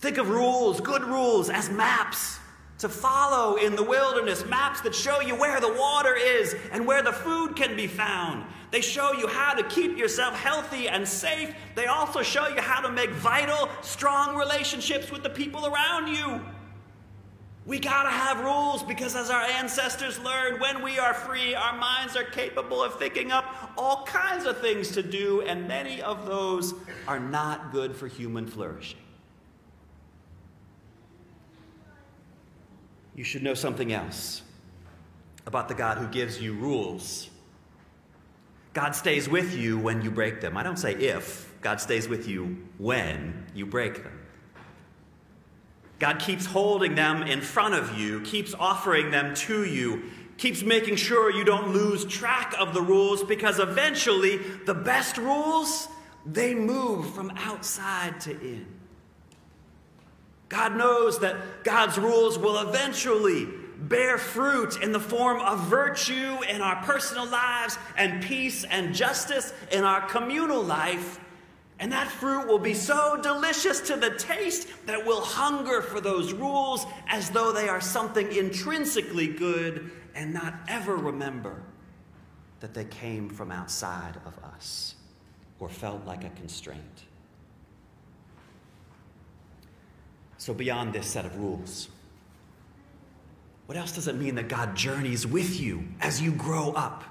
Think 0.00 0.18
of 0.18 0.28
rules, 0.28 0.80
good 0.80 1.04
rules, 1.04 1.48
as 1.48 1.70
maps 1.70 2.40
to 2.78 2.88
follow 2.88 3.56
in 3.56 3.76
the 3.76 3.82
wilderness, 3.82 4.44
maps 4.46 4.80
that 4.80 4.94
show 4.94 5.20
you 5.20 5.36
where 5.36 5.60
the 5.60 5.72
water 5.72 6.16
is 6.16 6.56
and 6.72 6.86
where 6.86 7.02
the 7.02 7.12
food 7.12 7.54
can 7.54 7.76
be 7.76 7.86
found. 7.86 8.44
They 8.72 8.80
show 8.80 9.12
you 9.12 9.28
how 9.28 9.54
to 9.54 9.62
keep 9.64 9.96
yourself 9.96 10.34
healthy 10.34 10.88
and 10.88 11.06
safe. 11.06 11.54
They 11.76 11.86
also 11.86 12.22
show 12.22 12.48
you 12.48 12.60
how 12.60 12.80
to 12.80 12.90
make 12.90 13.10
vital, 13.10 13.68
strong 13.82 14.36
relationships 14.36 15.12
with 15.12 15.22
the 15.22 15.30
people 15.30 15.66
around 15.66 16.08
you. 16.08 16.40
We 17.70 17.78
got 17.78 18.02
to 18.02 18.10
have 18.10 18.40
rules 18.40 18.82
because, 18.82 19.14
as 19.14 19.30
our 19.30 19.42
ancestors 19.42 20.18
learned, 20.18 20.60
when 20.60 20.82
we 20.82 20.98
are 20.98 21.14
free, 21.14 21.54
our 21.54 21.78
minds 21.78 22.16
are 22.16 22.24
capable 22.24 22.82
of 22.82 22.98
thinking 22.98 23.30
up 23.30 23.44
all 23.78 24.04
kinds 24.06 24.44
of 24.44 24.58
things 24.58 24.90
to 24.90 25.04
do, 25.04 25.42
and 25.42 25.68
many 25.68 26.02
of 26.02 26.26
those 26.26 26.74
are 27.06 27.20
not 27.20 27.70
good 27.70 27.94
for 27.94 28.08
human 28.08 28.48
flourishing. 28.48 28.98
You 33.14 33.22
should 33.22 33.44
know 33.44 33.54
something 33.54 33.92
else 33.92 34.42
about 35.46 35.68
the 35.68 35.74
God 35.74 35.96
who 35.98 36.08
gives 36.08 36.42
you 36.42 36.54
rules. 36.54 37.30
God 38.72 38.96
stays 38.96 39.28
with 39.28 39.56
you 39.56 39.78
when 39.78 40.02
you 40.02 40.10
break 40.10 40.40
them. 40.40 40.56
I 40.56 40.64
don't 40.64 40.76
say 40.76 40.94
if, 40.94 41.54
God 41.60 41.80
stays 41.80 42.08
with 42.08 42.26
you 42.26 42.66
when 42.78 43.46
you 43.54 43.64
break 43.64 44.02
them. 44.02 44.19
God 46.00 46.18
keeps 46.18 46.46
holding 46.46 46.94
them 46.94 47.22
in 47.22 47.42
front 47.42 47.74
of 47.74 47.96
you, 47.96 48.22
keeps 48.22 48.54
offering 48.54 49.10
them 49.10 49.34
to 49.34 49.64
you, 49.66 50.04
keeps 50.38 50.62
making 50.62 50.96
sure 50.96 51.30
you 51.30 51.44
don't 51.44 51.74
lose 51.74 52.06
track 52.06 52.54
of 52.58 52.72
the 52.72 52.80
rules 52.80 53.22
because 53.22 53.58
eventually 53.58 54.38
the 54.64 54.72
best 54.72 55.18
rules, 55.18 55.88
they 56.24 56.54
move 56.54 57.14
from 57.14 57.30
outside 57.36 58.18
to 58.22 58.30
in. 58.30 58.66
God 60.48 60.74
knows 60.74 61.20
that 61.20 61.64
God's 61.64 61.98
rules 61.98 62.38
will 62.38 62.58
eventually 62.58 63.46
bear 63.78 64.16
fruit 64.16 64.82
in 64.82 64.92
the 64.92 65.00
form 65.00 65.40
of 65.40 65.60
virtue 65.66 66.38
in 66.48 66.62
our 66.62 66.82
personal 66.82 67.26
lives 67.26 67.78
and 67.96 68.22
peace 68.22 68.64
and 68.64 68.94
justice 68.94 69.52
in 69.70 69.84
our 69.84 70.00
communal 70.08 70.62
life 70.62 71.20
and 71.80 71.90
that 71.92 72.08
fruit 72.08 72.46
will 72.46 72.58
be 72.58 72.74
so 72.74 73.18
delicious 73.22 73.80
to 73.80 73.96
the 73.96 74.10
taste 74.10 74.68
that 74.84 75.04
we'll 75.04 75.22
hunger 75.22 75.80
for 75.80 75.98
those 75.98 76.34
rules 76.34 76.84
as 77.08 77.30
though 77.30 77.52
they 77.52 77.70
are 77.70 77.80
something 77.80 78.30
intrinsically 78.30 79.26
good 79.26 79.90
and 80.14 80.34
not 80.34 80.54
ever 80.68 80.94
remember 80.94 81.62
that 82.60 82.74
they 82.74 82.84
came 82.84 83.30
from 83.30 83.50
outside 83.50 84.16
of 84.26 84.38
us 84.44 84.94
or 85.58 85.70
felt 85.70 86.04
like 86.04 86.22
a 86.22 86.28
constraint. 86.30 87.06
So, 90.36 90.52
beyond 90.52 90.92
this 90.92 91.06
set 91.06 91.24
of 91.24 91.38
rules, 91.38 91.88
what 93.64 93.78
else 93.78 93.92
does 93.92 94.06
it 94.06 94.16
mean 94.16 94.34
that 94.34 94.48
God 94.48 94.76
journeys 94.76 95.26
with 95.26 95.58
you 95.58 95.84
as 96.00 96.20
you 96.20 96.32
grow 96.32 96.72
up? 96.72 97.04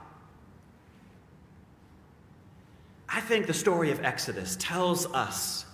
I 3.12 3.22
think 3.22 3.48
the 3.48 3.54
story 3.54 3.92
of 3.92 4.04
Exodus 4.04 4.56
tells 4.60 5.06
us 5.08 5.66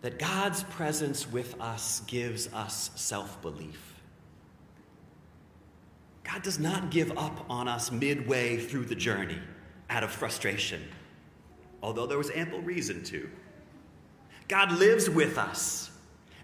that 0.00 0.18
God's 0.18 0.62
presence 0.64 1.30
with 1.30 1.60
us 1.60 2.00
gives 2.06 2.52
us 2.54 2.90
self 2.94 3.40
belief. 3.42 3.94
God 6.24 6.42
does 6.42 6.58
not 6.58 6.90
give 6.90 7.16
up 7.18 7.44
on 7.50 7.68
us 7.68 7.92
midway 7.92 8.56
through 8.56 8.86
the 8.86 8.94
journey 8.94 9.38
out 9.90 10.02
of 10.02 10.10
frustration, 10.10 10.82
although 11.82 12.06
there 12.06 12.18
was 12.18 12.30
ample 12.30 12.60
reason 12.60 13.02
to. 13.04 13.28
God 14.48 14.72
lives 14.72 15.10
with 15.10 15.36
us 15.36 15.90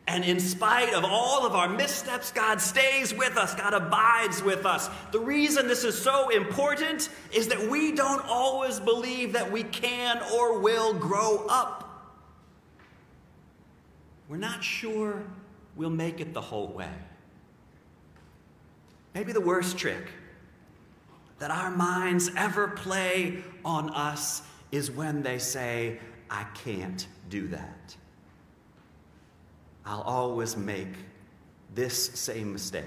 and 0.08 0.24
in 0.24 0.38
spite 0.38 0.94
of 0.94 1.04
all 1.04 1.44
of 1.44 1.54
our 1.54 1.68
missteps, 1.68 2.30
God 2.30 2.60
stays 2.60 3.12
with 3.12 3.36
us. 3.36 3.54
God 3.56 3.74
abides 3.74 4.40
with 4.42 4.64
us. 4.64 4.88
The 5.10 5.18
reason 5.18 5.66
this 5.66 5.82
is 5.82 6.00
so 6.00 6.28
important 6.28 7.08
is 7.32 7.48
that 7.48 7.68
we 7.68 7.92
don't 7.92 8.24
always 8.28 8.78
believe 8.78 9.32
that 9.32 9.50
we 9.50 9.64
can 9.64 10.22
or 10.32 10.60
will 10.60 10.94
grow 10.94 11.44
up. 11.48 11.82
We're 14.28 14.36
not 14.36 14.62
sure 14.62 15.24
we'll 15.74 15.90
make 15.90 16.20
it 16.20 16.32
the 16.32 16.40
whole 16.40 16.68
way. 16.68 16.92
Maybe 19.12 19.32
the 19.32 19.40
worst 19.40 19.76
trick 19.76 20.06
that 21.38 21.50
our 21.50 21.70
minds 21.70 22.30
ever 22.36 22.68
play 22.68 23.42
on 23.64 23.90
us 23.90 24.42
is 24.70 24.90
when 24.90 25.22
they 25.22 25.38
say, 25.38 25.98
I 26.30 26.44
can't 26.54 27.06
do 27.28 27.48
that. 27.48 27.96
I'll 29.86 30.02
always 30.02 30.56
make 30.56 30.92
this 31.74 32.06
same 32.14 32.52
mistake. 32.52 32.84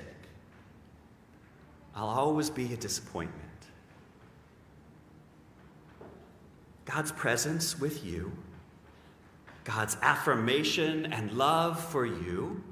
I'll 1.95 2.09
always 2.09 2.49
be 2.49 2.73
a 2.73 2.77
disappointment. 2.77 3.45
God's 6.85 7.11
presence 7.11 7.79
with 7.79 8.03
you, 8.05 8.31
God's 9.63 9.95
affirmation 10.01 11.13
and 11.13 11.31
love 11.33 11.79
for 11.79 12.05
you, 12.05 12.63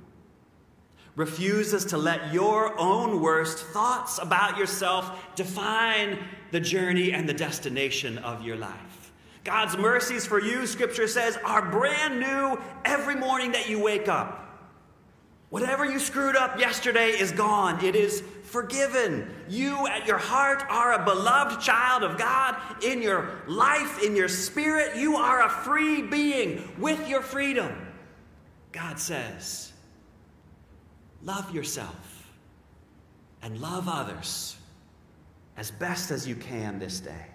refuses 1.16 1.86
to 1.86 1.98
let 1.98 2.34
your 2.34 2.78
own 2.80 3.22
worst 3.22 3.60
thoughts 3.68 4.18
about 4.20 4.58
yourself 4.58 5.36
define 5.36 6.20
the 6.52 6.60
journey 6.60 7.12
and 7.12 7.30
the 7.30 7.34
destination 7.34 8.18
of 8.20 8.44
your 8.44 8.56
life. 8.56 8.97
God's 9.48 9.78
mercies 9.78 10.26
for 10.26 10.42
you, 10.42 10.68
Scripture 10.68 11.08
says, 11.08 11.40
are 11.46 11.72
brand 11.72 12.20
new 12.20 12.62
every 12.84 13.16
morning 13.16 13.54
that 13.54 13.70
you 13.70 13.82
wake 13.82 14.10
up. 14.10 14.44
Whatever 15.52 15.86
you 15.86 16.00
screwed 16.00 16.36
up 16.36 16.60
yesterday 16.60 17.12
is 17.12 17.32
gone. 17.32 17.82
It 17.82 17.96
is 17.96 18.22
forgiven. 18.44 19.34
You, 19.48 19.88
at 19.88 20.06
your 20.06 20.18
heart, 20.18 20.66
are 20.70 21.02
a 21.02 21.06
beloved 21.06 21.62
child 21.62 22.04
of 22.04 22.18
God. 22.18 22.58
In 22.84 23.02
your 23.02 23.30
life, 23.48 24.04
in 24.04 24.18
your 24.18 24.28
spirit, 24.28 24.98
you 24.98 25.16
are 25.16 25.46
a 25.46 25.50
free 25.50 26.02
being 26.02 26.70
with 26.78 27.08
your 27.08 27.22
freedom. 27.22 27.74
God 28.74 29.00
says, 29.00 29.72
love 31.24 31.56
yourself 31.56 32.30
and 33.42 33.62
love 33.62 33.88
others 33.88 34.58
as 35.56 35.72
best 35.72 36.12
as 36.12 36.28
you 36.28 36.36
can 36.36 36.80
this 36.80 37.00
day. 37.00 37.28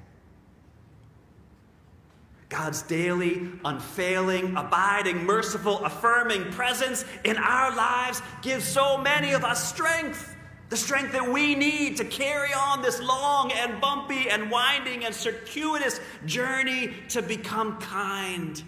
God's 2.52 2.82
daily, 2.82 3.48
unfailing, 3.64 4.54
abiding, 4.58 5.24
merciful, 5.24 5.82
affirming 5.86 6.52
presence 6.52 7.06
in 7.24 7.38
our 7.38 7.74
lives 7.74 8.20
gives 8.42 8.66
so 8.66 8.98
many 8.98 9.32
of 9.32 9.42
us 9.42 9.66
strength. 9.66 10.36
The 10.68 10.76
strength 10.76 11.12
that 11.12 11.32
we 11.32 11.54
need 11.54 11.96
to 11.96 12.04
carry 12.04 12.52
on 12.52 12.82
this 12.82 13.00
long 13.00 13.52
and 13.52 13.80
bumpy 13.80 14.28
and 14.28 14.50
winding 14.50 15.06
and 15.06 15.14
circuitous 15.14 15.98
journey 16.26 16.92
to 17.08 17.22
become 17.22 17.78
kind 17.78 18.62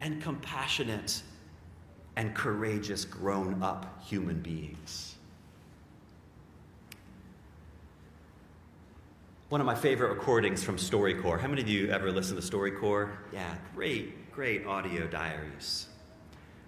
and 0.00 0.22
compassionate 0.22 1.20
and 2.14 2.32
courageous 2.32 3.04
grown 3.04 3.60
up 3.60 4.04
human 4.04 4.40
beings. 4.40 5.16
One 9.48 9.60
of 9.60 9.66
my 9.66 9.76
favorite 9.76 10.08
recordings 10.08 10.64
from 10.64 10.76
StoryCorps. 10.76 11.38
How 11.38 11.46
many 11.46 11.62
of 11.62 11.68
you 11.68 11.88
ever 11.90 12.10
listen 12.10 12.34
to 12.34 12.42
StoryCorps? 12.42 13.12
Yeah, 13.32 13.54
great, 13.76 14.32
great 14.32 14.66
audio 14.66 15.06
diaries. 15.06 15.86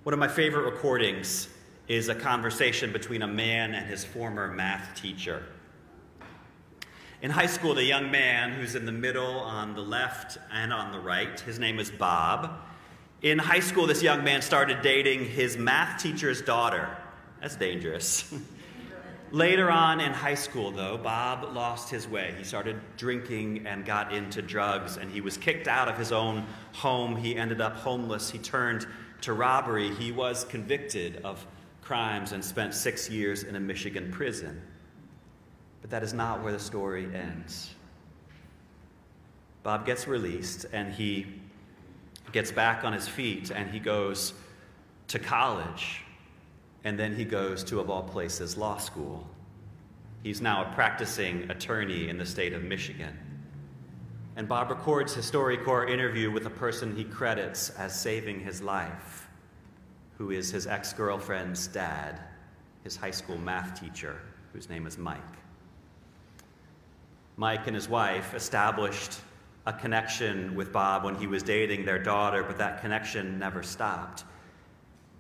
One 0.05 0.12
of 0.12 0.21
my 0.21 0.29
favorite 0.29 0.62
recordings 0.62 1.49
is 1.88 2.09
a 2.09 2.14
conversation 2.14 2.93
between 2.93 3.23
a 3.23 3.27
man 3.27 3.75
and 3.75 3.85
his 3.85 4.05
former 4.05 4.47
math 4.47 4.95
teacher. 4.95 5.43
In 7.21 7.33
high 7.33 7.47
school, 7.47 7.75
the 7.75 7.83
young 7.83 8.12
man 8.12 8.53
who's 8.53 8.77
in 8.77 8.87
the 8.87 8.93
middle 8.93 9.41
on 9.41 9.75
the 9.75 9.83
left 9.83 10.38
and 10.53 10.73
on 10.73 10.93
the 10.93 11.01
right, 11.01 11.41
his 11.41 11.59
name 11.59 11.81
is 11.81 11.91
Bob. 11.91 12.61
In 13.23 13.41
high 13.41 13.59
school, 13.59 13.88
this 13.88 14.05
young 14.05 14.23
man 14.23 14.41
started 14.41 14.83
dating 14.83 15.25
his 15.25 15.57
math 15.57 16.01
teacher's 16.01 16.43
daughter. 16.43 16.97
That's 17.41 17.57
dangerous. 17.57 18.33
Later 19.31 19.71
on 19.71 20.01
in 20.01 20.12
high 20.12 20.35
school, 20.35 20.71
though, 20.71 20.97
Bob 20.97 21.55
lost 21.55 21.91
his 21.91 22.09
way. 22.09 22.35
He 22.38 22.45
started 22.45 22.81
drinking 22.97 23.67
and 23.67 23.85
got 23.85 24.14
into 24.14 24.41
drugs, 24.41 24.97
and 24.97 25.11
he 25.11 25.21
was 25.21 25.37
kicked 25.37 25.69
out 25.69 25.87
of 25.87 25.99
his 25.99 26.12
own 26.12 26.47
home. 26.73 27.14
He 27.14 27.37
ended 27.37 27.61
up 27.61 27.77
homeless. 27.77 28.31
He 28.31 28.38
turned 28.38 28.87
to 29.21 29.35
robbery. 29.35 29.95
He 29.95 30.12
was 30.12 30.45
convicted 30.45 31.21
of 31.25 31.45
crimes 31.83 32.33
and 32.33 32.43
spent 32.43 32.73
six 32.73 33.11
years 33.11 33.43
in 33.43 33.57
a 33.57 33.61
Michigan 33.61 34.11
prison. 34.11 34.62
But 35.83 35.91
that 35.91 36.03
is 36.03 36.14
not 36.14 36.43
where 36.43 36.53
the 36.53 36.59
story 36.59 37.09
ends. 37.14 37.75
Bob 39.62 39.85
gets 39.85 40.09
released 40.09 40.64
and 40.73 40.93
he 40.93 41.27
gets 42.33 42.51
back 42.51 42.85
on 42.85 42.93
his 42.93 43.07
feet 43.07 43.51
and 43.51 43.71
he 43.71 43.79
goes 43.79 44.33
to 45.09 45.19
college. 45.19 46.03
And 46.85 46.99
then 46.99 47.14
he 47.14 47.25
goes 47.25 47.64
to, 47.64 47.81
of 47.81 47.91
all 47.91 48.03
places, 48.03 48.57
law 48.57 48.79
school. 48.79 49.27
He's 50.23 50.41
now 50.41 50.64
a 50.64 50.75
practicing 50.75 51.51
attorney 51.51 52.09
in 52.09 52.19
the 52.19 52.27
state 52.27 52.53
of 52.53 52.62
Michigan. 52.62 53.17
And 54.37 54.49
Bob 54.49 54.71
records 54.71 55.14
his 55.14 55.31
StoryCorps 55.31 55.91
interview 55.91 56.31
with 56.31 56.47
a 56.47 56.51
person 56.51 56.95
he 56.95 57.05
credits 57.05 57.71
as 57.71 57.99
saving 57.99 58.41
his 58.41 58.62
life, 58.62 59.29
who 60.17 60.31
is 60.31 60.51
his 60.51 60.67
ex 60.67 60.93
girlfriend's 60.93 61.67
dad, 61.67 62.21
his 62.85 62.97
high 62.97 63.11
school 63.11 63.37
math 63.37 63.81
teacher, 63.81 64.21
whose 64.53 64.69
name 64.69 64.87
is 64.87 64.97
Mike. 64.97 65.19
Mike 67.37 67.67
and 67.67 67.75
his 67.75 67.88
wife 67.88 68.35
established 68.35 69.21
a 69.67 69.73
connection 69.73 70.55
with 70.55 70.73
Bob 70.73 71.05
when 71.05 71.14
he 71.14 71.27
was 71.27 71.43
dating 71.43 71.85
their 71.85 71.99
daughter, 71.99 72.43
but 72.43 72.59
that 72.59 72.81
connection 72.81 73.38
never 73.38 73.62
stopped. 73.62 74.25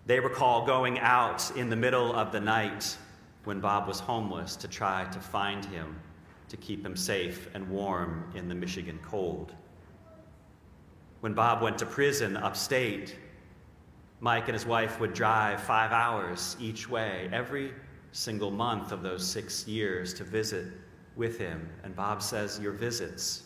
They 0.08 0.20
recall 0.20 0.64
going 0.64 0.98
out 1.00 1.54
in 1.54 1.68
the 1.68 1.76
middle 1.76 2.14
of 2.14 2.32
the 2.32 2.40
night 2.40 2.96
when 3.44 3.60
Bob 3.60 3.86
was 3.86 4.00
homeless 4.00 4.56
to 4.56 4.66
try 4.66 5.04
to 5.04 5.20
find 5.20 5.62
him 5.66 6.00
to 6.48 6.56
keep 6.56 6.82
him 6.82 6.96
safe 6.96 7.50
and 7.52 7.68
warm 7.68 8.24
in 8.34 8.48
the 8.48 8.54
Michigan 8.54 8.98
cold. 9.02 9.52
When 11.20 11.34
Bob 11.34 11.60
went 11.60 11.76
to 11.80 11.84
prison 11.84 12.38
upstate, 12.38 13.16
Mike 14.20 14.44
and 14.48 14.54
his 14.54 14.64
wife 14.64 14.98
would 14.98 15.12
drive 15.12 15.62
five 15.62 15.92
hours 15.92 16.56
each 16.58 16.88
way 16.88 17.28
every 17.30 17.74
single 18.12 18.50
month 18.50 18.92
of 18.92 19.02
those 19.02 19.26
six 19.26 19.68
years 19.68 20.14
to 20.14 20.24
visit 20.24 20.68
with 21.16 21.38
him. 21.38 21.68
And 21.84 21.94
Bob 21.94 22.22
says, 22.22 22.58
Your 22.58 22.72
visits, 22.72 23.42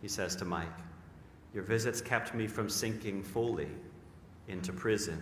he 0.00 0.08
says 0.08 0.34
to 0.36 0.46
Mike, 0.46 0.78
your 1.52 1.62
visits 1.62 2.00
kept 2.00 2.34
me 2.34 2.46
from 2.46 2.70
sinking 2.70 3.22
fully 3.22 3.68
into 4.48 4.72
prison. 4.72 5.20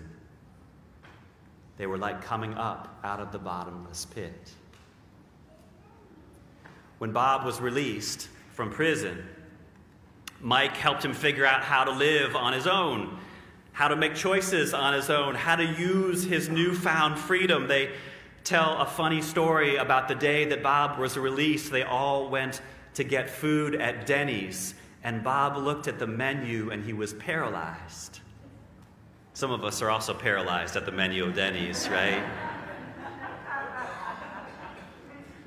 They 1.79 1.87
were 1.87 1.97
like 1.97 2.23
coming 2.23 2.55
up 2.55 2.99
out 3.05 3.21
of 3.21 3.33
the 3.33 3.39
bottomless 3.39 4.05
pit. 4.05 4.51
When 6.99 7.13
Bob 7.13 7.47
was 7.47 7.61
released 7.61 8.29
from 8.53 8.71
prison, 8.71 9.25
Mike 10.41 10.77
helped 10.77 11.05
him 11.05 11.15
figure 11.15 11.47
out 11.47 11.63
how 11.63 11.85
to 11.85 11.93
live 11.93 12.35
on 12.35 12.53
his 12.53 12.67
own, 12.67 13.19
how 13.73 13.87
to 13.87 13.97
make 13.97 14.17
choices 14.17 14.75
on 14.75 14.93
his 14.93 15.09
own, 15.09 15.37
how 15.37 15.55
to 15.55 15.65
use 15.65 16.25
his 16.25 16.49
newfound 16.49 17.17
freedom. 17.19 17.69
They 17.69 17.93
tell 18.43 18.79
a 18.79 18.87
funny 18.87 19.23
story 19.23 19.77
about 19.77 20.09
the 20.09 20.15
day 20.17 20.47
that 20.47 20.63
Bob 20.63 20.99
was 20.99 21.17
released. 21.17 21.71
They 21.71 21.85
all 21.85 22.29
went 22.29 22.61
to 22.95 23.05
get 23.05 23.31
food 23.31 23.77
at 23.77 24.07
Denny's, 24.07 24.75
and 25.05 25.23
Bob 25.23 25.57
looked 25.57 25.87
at 25.87 26.01
the 26.01 26.07
menu 26.09 26.71
and 26.71 26.85
he 26.85 26.93
was 26.93 27.15
paralyzed. 27.15 28.21
Some 29.39 29.53
of 29.53 29.63
us 29.63 29.83
are 29.83 29.89
also 29.89 30.15
paralyzed 30.15 30.75
at 30.75 30.85
the 30.85 30.91
menu 30.91 31.25
of 31.25 31.37
Denny's, 31.37 31.89
right? 31.91 32.29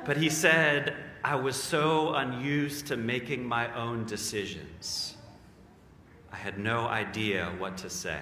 But 0.06 0.16
he 0.16 0.30
said, 0.30 0.96
I 1.26 1.36
was 1.36 1.62
so 1.62 2.14
unused 2.14 2.88
to 2.88 2.96
making 2.96 3.46
my 3.46 3.70
own 3.76 4.06
decisions. 4.06 5.18
I 6.32 6.38
had 6.38 6.58
no 6.58 6.88
idea 6.88 7.52
what 7.58 7.76
to 7.80 7.90
say. 7.90 8.22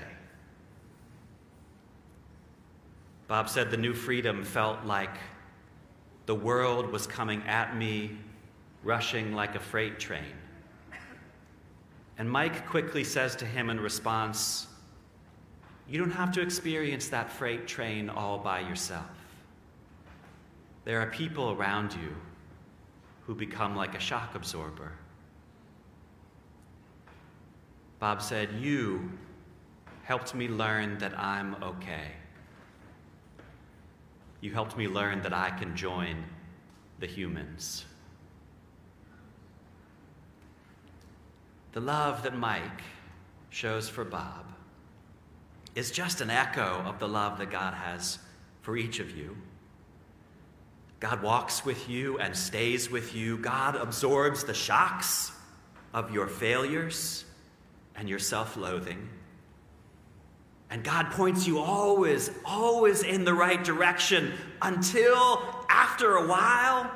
Bob 3.28 3.48
said 3.48 3.70
the 3.70 3.78
new 3.78 3.94
freedom 3.94 4.44
felt 4.44 4.86
like 4.86 5.18
the 6.26 6.34
world 6.34 6.92
was 6.92 7.06
coming 7.06 7.44
at 7.44 7.78
me, 7.78 8.18
rushing 8.84 9.34
like 9.34 9.54
a 9.54 9.60
freight 9.60 10.00
train. 10.00 10.34
And 12.18 12.28
Mike 12.28 12.66
quickly 12.66 13.04
says 13.04 13.36
to 13.36 13.46
him 13.46 13.70
in 13.70 13.80
response, 13.80 14.66
you 15.90 15.98
don't 15.98 16.12
have 16.12 16.32
to 16.34 16.42
experience 16.42 17.08
that 17.08 17.32
freight 17.32 17.68
train 17.68 18.10
all 18.10 18.38
by 18.38 18.60
yourself. 18.60 19.08
There 20.86 21.02
are 21.02 21.08
people 21.08 21.52
around 21.52 21.94
you 21.94 22.16
who 23.26 23.34
become 23.34 23.76
like 23.76 23.96
a 23.96 24.00
shock 24.00 24.36
absorber. 24.36 24.92
Bob 27.98 28.22
said, 28.22 28.50
You 28.60 29.12
helped 30.04 30.36
me 30.36 30.48
learn 30.48 31.00
that 31.00 31.18
I'm 31.18 31.56
okay. 31.64 32.12
You 34.42 34.54
helped 34.54 34.78
me 34.78 34.88
learn 34.88 35.22
that 35.24 35.34
I 35.34 35.50
can 35.50 35.76
join 35.76 36.24
the 37.00 37.08
humans. 37.08 37.86
The 41.72 41.82
love 41.82 42.24
that 42.24 42.38
Mike 42.38 42.82
shows 43.50 43.90
for 43.90 44.06
Bob 44.06 44.46
is 45.76 45.92
just 45.92 46.22
an 46.22 46.30
echo 46.30 46.82
of 46.86 47.00
the 47.00 47.08
love 47.08 47.38
that 47.38 47.52
God 47.52 47.74
has 47.74 48.20
for 48.62 48.76
each 48.78 49.00
of 49.00 49.16
you. 49.16 49.36
God 51.00 51.22
walks 51.22 51.64
with 51.64 51.88
you 51.88 52.18
and 52.20 52.36
stays 52.36 52.92
with 52.92 53.16
you. 53.16 53.38
God 53.38 53.76
absorbs 53.76 54.44
the 54.44 54.54
shocks 54.54 55.32
of 55.94 56.12
your 56.12 56.28
failures 56.28 57.24
and 57.96 58.10
your 58.10 58.20
self 58.20 58.58
loathing. 58.58 59.10
And 60.70 60.84
God 60.84 61.10
points 61.12 61.48
you 61.48 61.60
always, 61.60 62.30
always 62.46 63.02
in 63.04 63.24
the 63.24 63.34
right 63.34 63.64
direction 63.64 64.34
until 64.62 65.42
after 65.70 66.18
a 66.18 66.28
while 66.28 66.92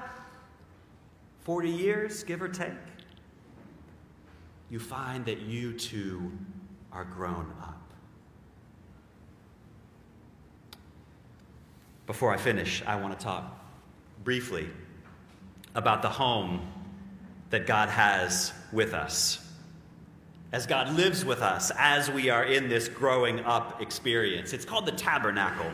40 1.41 1.69
years, 1.69 2.23
give 2.23 2.41
or 2.41 2.49
take 2.49 2.73
you 4.73 4.79
find 4.79 5.23
that 5.27 5.41
you 5.41 5.71
too 5.71 6.31
are 6.91 7.05
grown 7.05 7.53
up. 7.61 7.79
Before 12.13 12.31
I 12.31 12.37
finish, 12.37 12.83
I 12.85 12.95
want 12.97 13.17
to 13.17 13.25
talk 13.25 13.43
briefly 14.23 14.69
about 15.73 16.03
the 16.03 16.09
home 16.09 16.61
that 17.49 17.65
God 17.65 17.89
has 17.89 18.53
with 18.71 18.93
us. 18.93 19.43
As 20.51 20.67
God 20.67 20.93
lives 20.93 21.25
with 21.25 21.41
us 21.41 21.71
as 21.75 22.11
we 22.11 22.29
are 22.29 22.43
in 22.43 22.69
this 22.69 22.87
growing 22.87 23.39
up 23.39 23.81
experience. 23.81 24.53
It's 24.53 24.63
called 24.63 24.85
the 24.85 24.91
tabernacle. 24.91 25.71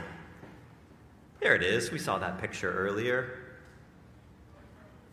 There 1.42 1.56
it 1.56 1.62
is. 1.62 1.92
We 1.92 2.00
saw 2.00 2.18
that 2.20 2.40
picture 2.40 2.72
earlier. 2.72 3.38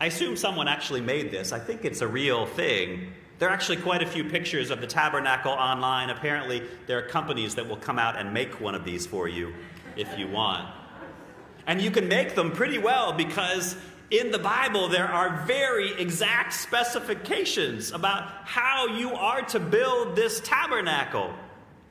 I 0.01 0.07
assume 0.07 0.37
someone 0.37 0.69
actually 0.69 1.01
made 1.01 1.33
this. 1.33 1.51
I 1.51 1.59
think 1.59 1.85
it's 1.85 2.03
a 2.03 2.09
real 2.09 2.47
thing. 2.47 3.12
There 3.41 3.49
are 3.49 3.53
actually 3.53 3.79
quite 3.79 4.01
a 4.01 4.07
few 4.07 4.23
pictures 4.23 4.71
of 4.71 4.81
the 4.81 4.87
tabernacle 4.87 5.51
online. 5.51 6.11
Apparently, 6.11 6.62
there 6.87 7.01
are 7.01 7.09
companies 7.09 7.57
that 7.57 7.69
will 7.69 7.79
come 7.79 7.99
out 7.99 8.17
and 8.17 8.33
make 8.33 8.61
one 8.61 8.77
of 8.77 8.85
these 8.85 9.09
for 9.09 9.27
you 9.27 9.53
if 9.97 10.17
you 10.17 10.29
want. 10.29 10.69
And 11.67 11.83
you 11.83 11.91
can 11.91 12.09
make 12.09 12.35
them 12.35 12.53
pretty 12.53 12.79
well 12.79 13.13
because 13.13 13.77
in 14.11 14.31
the 14.31 14.39
Bible 14.39 14.89
there 14.89 15.09
are 15.09 15.45
very 15.47 16.01
exact 16.01 16.53
specifications 16.53 17.93
about 17.93 18.29
how 18.45 18.87
you 18.87 19.13
are 19.13 19.43
to 19.43 19.59
build 19.59 20.15
this 20.15 20.41
tabernacle. 20.41 21.33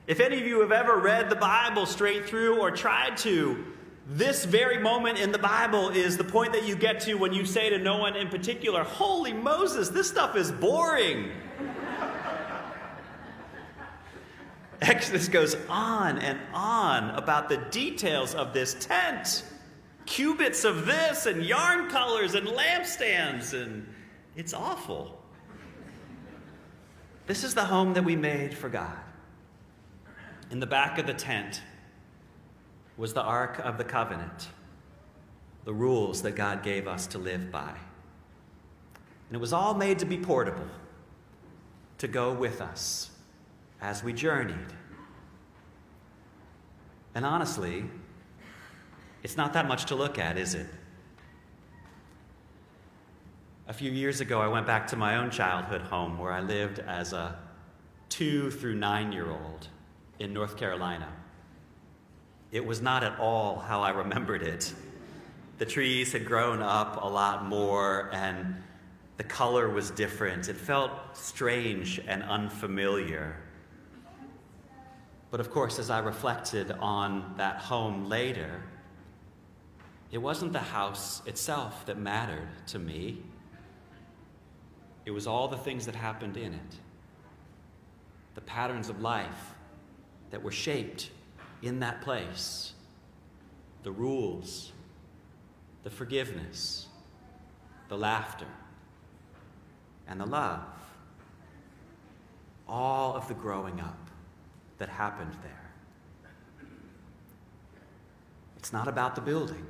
If 0.07 0.19
any 0.19 0.39
of 0.39 0.45
you 0.45 0.61
have 0.61 0.71
ever 0.71 0.97
read 0.97 1.29
the 1.29 1.35
Bible 1.35 1.85
straight 1.85 2.27
through 2.27 2.61
or 2.61 2.71
tried 2.71 3.17
to, 3.17 3.65
this 4.07 4.45
very 4.45 4.77
moment 4.77 5.17
in 5.17 5.31
the 5.31 5.39
Bible 5.39 5.89
is 5.89 6.15
the 6.15 6.23
point 6.23 6.53
that 6.53 6.65
you 6.65 6.75
get 6.75 6.99
to 7.01 7.15
when 7.15 7.33
you 7.33 7.43
say 7.43 7.71
to 7.71 7.79
no 7.79 7.97
one 7.97 8.15
in 8.15 8.29
particular, 8.29 8.83
Holy 8.83 9.33
Moses, 9.33 9.89
this 9.89 10.07
stuff 10.07 10.35
is 10.35 10.51
boring. 10.51 11.31
Exodus 14.81 15.27
goes 15.27 15.57
on 15.67 16.19
and 16.19 16.37
on 16.53 17.09
about 17.11 17.49
the 17.49 17.57
details 17.57 18.35
of 18.35 18.53
this 18.53 18.75
tent 18.75 19.43
cubits 20.05 20.63
of 20.63 20.85
this 20.85 21.25
and 21.25 21.43
yarn 21.43 21.89
colors 21.89 22.35
and 22.35 22.47
lampstands, 22.47 23.53
and 23.53 23.87
it's 24.35 24.53
awful. 24.53 25.21
This 27.27 27.43
is 27.43 27.55
the 27.55 27.65
home 27.65 27.93
that 27.93 28.03
we 28.03 28.15
made 28.15 28.53
for 28.53 28.69
God. 28.69 28.97
In 30.51 30.59
the 30.59 30.67
back 30.67 30.99
of 30.99 31.07
the 31.07 31.13
tent 31.13 31.61
was 32.97 33.13
the 33.13 33.21
Ark 33.21 33.59
of 33.59 33.77
the 33.77 33.83
Covenant, 33.83 34.49
the 35.63 35.73
rules 35.73 36.21
that 36.21 36.35
God 36.35 36.61
gave 36.61 36.87
us 36.87 37.07
to 37.07 37.17
live 37.17 37.51
by. 37.51 37.73
And 39.27 39.35
it 39.35 39.39
was 39.39 39.53
all 39.53 39.73
made 39.73 39.99
to 39.99 40.05
be 40.05 40.17
portable, 40.17 40.67
to 41.97 42.07
go 42.07 42.31
with 42.31 42.61
us 42.61 43.09
as 43.81 44.03
we 44.03 44.13
journeyed. 44.13 44.73
And 47.15 47.25
honestly, 47.25 47.85
it's 49.25 49.37
not 49.37 49.53
that 49.53 49.67
much 49.67 49.85
to 49.85 49.95
look 49.95 50.19
at, 50.19 50.37
is 50.37 50.53
it? 50.53 50.67
A 53.67 53.73
few 53.73 53.89
years 53.89 54.21
ago, 54.21 54.39
I 54.39 54.47
went 54.47 54.67
back 54.67 54.85
to 54.89 54.95
my 54.95 55.15
own 55.15 55.31
childhood 55.31 55.81
home 55.81 56.19
where 56.19 56.31
I 56.31 56.41
lived 56.41 56.77
as 56.77 57.11
a 57.11 57.35
two 58.07 58.51
through 58.51 58.75
nine 58.75 59.11
year 59.11 59.31
old 59.31 59.67
in 60.19 60.31
North 60.31 60.57
Carolina. 60.57 61.11
It 62.51 62.63
was 62.63 62.83
not 62.83 63.03
at 63.03 63.17
all 63.17 63.57
how 63.57 63.81
I 63.81 63.89
remembered 63.89 64.43
it. 64.43 64.71
The 65.57 65.65
trees 65.65 66.13
had 66.13 66.27
grown 66.27 66.61
up 66.61 67.01
a 67.01 67.07
lot 67.07 67.47
more, 67.47 68.11
and 68.13 68.61
The 69.17 69.23
color 69.23 69.69
was 69.71 69.89
different. 69.89 70.49
It 70.49 70.55
felt 70.57 70.91
strange 71.13 71.99
and 72.07 72.21
unfamiliar. 72.21 73.37
But 75.31 75.39
of 75.39 75.49
course, 75.49 75.79
as 75.79 75.89
I 75.89 75.97
reflected 75.97 76.69
on 76.73 77.33
that 77.37 77.57
home 77.57 78.07
later, 78.07 78.61
it 80.15 80.21
wasn't 80.21 80.53
the 80.53 80.59
house 80.59 81.21
itself 81.25 81.85
that 81.87 81.97
mattered 81.97 82.47
to 82.67 82.79
me. 82.79 83.21
It 85.03 85.11
was 85.11 85.27
all 85.27 85.49
the 85.49 85.57
things 85.57 85.85
that 85.87 85.95
happened 85.95 86.37
in 86.37 86.53
it. 86.53 86.75
The 88.35 88.39
patterns 88.39 88.87
of 88.87 89.01
life 89.01 89.53
that 90.29 90.41
were 90.41 90.53
shaped 90.53 91.09
in 91.61 91.81
that 91.81 91.99
place. 91.99 92.71
The 93.83 93.91
rules, 93.91 94.71
the 95.83 95.89
forgiveness, 95.89 96.87
the 97.89 97.97
laughter, 97.97 98.47
and 100.07 100.17
the 100.21 100.27
love. 100.27 100.63
All 102.69 103.17
of 103.17 103.27
the 103.27 103.33
growing 103.33 103.81
up 103.81 103.99
that 104.77 104.87
happened 104.87 105.35
there. 105.43 105.71
It's 108.55 108.71
not 108.71 108.87
about 108.87 109.15
the 109.15 109.21
building, 109.21 109.65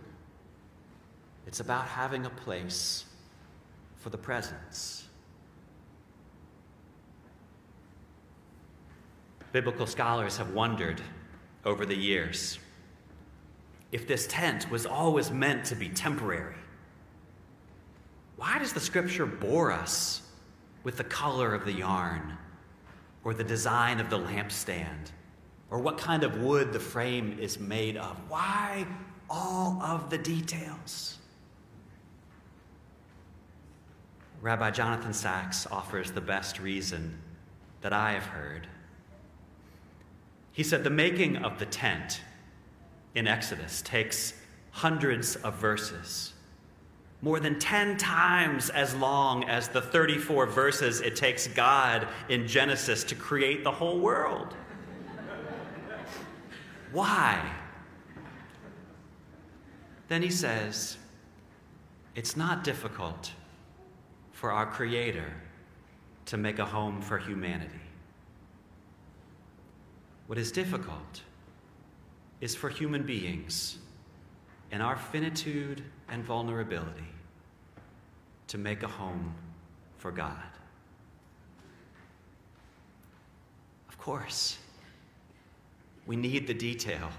it's 1.48 1.60
about 1.60 1.88
having 1.88 2.26
a 2.26 2.30
place 2.30 3.06
for 3.98 4.10
the 4.10 4.18
presence. 4.18 5.08
Biblical 9.52 9.88
scholars 9.88 10.38
have 10.38 10.52
wondered 10.52 11.02
over 11.64 11.86
the 11.86 11.96
years 11.96 12.60
if 13.92 14.08
this 14.08 14.28
tent 14.28 14.70
was 14.70 14.86
always 14.86 15.32
meant 15.32 15.66
to 15.66 15.76
be 15.76 15.88
temporary. 15.88 16.58
Why 18.36 18.60
does 18.60 18.74
the 18.74 18.80
scripture 18.80 19.26
bore 19.26 19.72
us 19.72 20.22
with 20.84 20.98
the 20.98 21.04
color 21.06 21.54
of 21.54 21.64
the 21.64 21.72
yarn 21.72 22.38
or 23.24 23.34
the 23.34 23.44
design 23.44 24.00
of 24.02 24.10
the 24.10 24.20
lampstand 24.20 25.12
or 25.72 25.80
what 25.80 25.98
kind 25.98 26.24
of 26.24 26.42
wood 26.42 26.74
the 26.74 26.80
frame 26.80 27.38
is 27.40 27.60
made 27.60 27.96
of? 27.96 28.20
Why 28.28 28.86
all 29.30 29.82
of 29.82 30.10
the 30.10 30.18
details? 30.18 31.20
Rabbi 34.46 34.70
Jonathan 34.70 35.12
Sacks 35.12 35.66
offers 35.72 36.12
the 36.12 36.22
best 36.22 36.60
reason 36.60 37.18
that 37.82 37.92
I 37.92 38.12
have 38.12 38.26
heard. 38.26 38.68
He 40.52 40.62
said 40.62 40.84
the 40.84 40.92
making 40.92 41.38
of 41.38 41.58
the 41.58 41.66
tent 41.66 42.22
in 43.16 43.26
Exodus 43.26 43.82
takes 43.82 44.36
hundreds 44.70 45.36
of 45.38 45.56
verses, 45.56 46.34
more 47.24 47.40
than 47.40 47.58
10 47.58 47.98
times 47.98 48.70
as 48.70 48.94
long 48.94 49.46
as 49.46 49.68
the 49.68 49.82
34 49.82 50.46
verses 50.46 51.02
it 51.02 51.16
takes 51.16 51.48
God 51.48 52.08
in 52.30 52.48
Genesis 52.48 53.04
to 53.06 53.16
create 53.16 53.64
the 53.64 53.72
whole 53.72 53.98
world. 53.98 54.54
Why? 56.92 57.52
Then 60.08 60.22
he 60.22 60.30
says, 60.30 60.98
it's 62.14 62.38
not 62.38 62.64
difficult 62.64 63.32
for 64.36 64.52
our 64.52 64.66
Creator 64.66 65.32
to 66.26 66.36
make 66.36 66.60
a 66.60 66.66
home 66.66 67.02
for 67.02 67.18
humanity. 67.18 67.80
What 70.28 70.38
is 70.38 70.52
difficult 70.52 71.22
is 72.42 72.54
for 72.54 72.68
human 72.68 73.04
beings 73.04 73.78
in 74.74 74.82
our 74.82 74.98
finitude 74.98 75.82
and 76.10 76.22
vulnerability 76.22 77.08
to 78.48 78.58
make 78.58 78.84
a 78.84 78.88
home 78.88 79.34
for 80.00 80.12
God. 80.12 80.44
Of 83.88 83.98
course, 83.98 84.58
we 86.06 86.18
need 86.18 86.46
the 86.46 86.54
detail. 86.54 87.10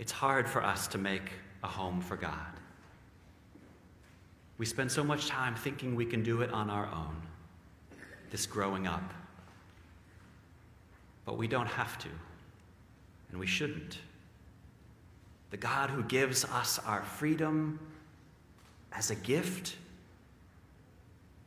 It's 0.00 0.12
hard 0.12 0.48
for 0.48 0.64
us 0.64 0.88
to 0.88 0.98
make 0.98 1.30
a 1.62 1.68
home 1.68 2.00
for 2.00 2.16
God. 2.16 2.58
We 4.62 4.66
spend 4.66 4.92
so 4.92 5.02
much 5.02 5.26
time 5.26 5.56
thinking 5.56 5.96
we 5.96 6.06
can 6.06 6.22
do 6.22 6.40
it 6.42 6.52
on 6.52 6.70
our 6.70 6.86
own, 6.94 7.16
this 8.30 8.46
growing 8.46 8.86
up. 8.86 9.02
But 11.24 11.36
we 11.36 11.48
don't 11.48 11.66
have 11.66 11.98
to, 11.98 12.08
and 13.32 13.40
we 13.40 13.46
shouldn't. 13.48 13.98
The 15.50 15.56
God 15.56 15.90
who 15.90 16.04
gives 16.04 16.44
us 16.44 16.78
our 16.86 17.02
freedom 17.02 17.80
as 18.92 19.10
a 19.10 19.16
gift 19.16 19.74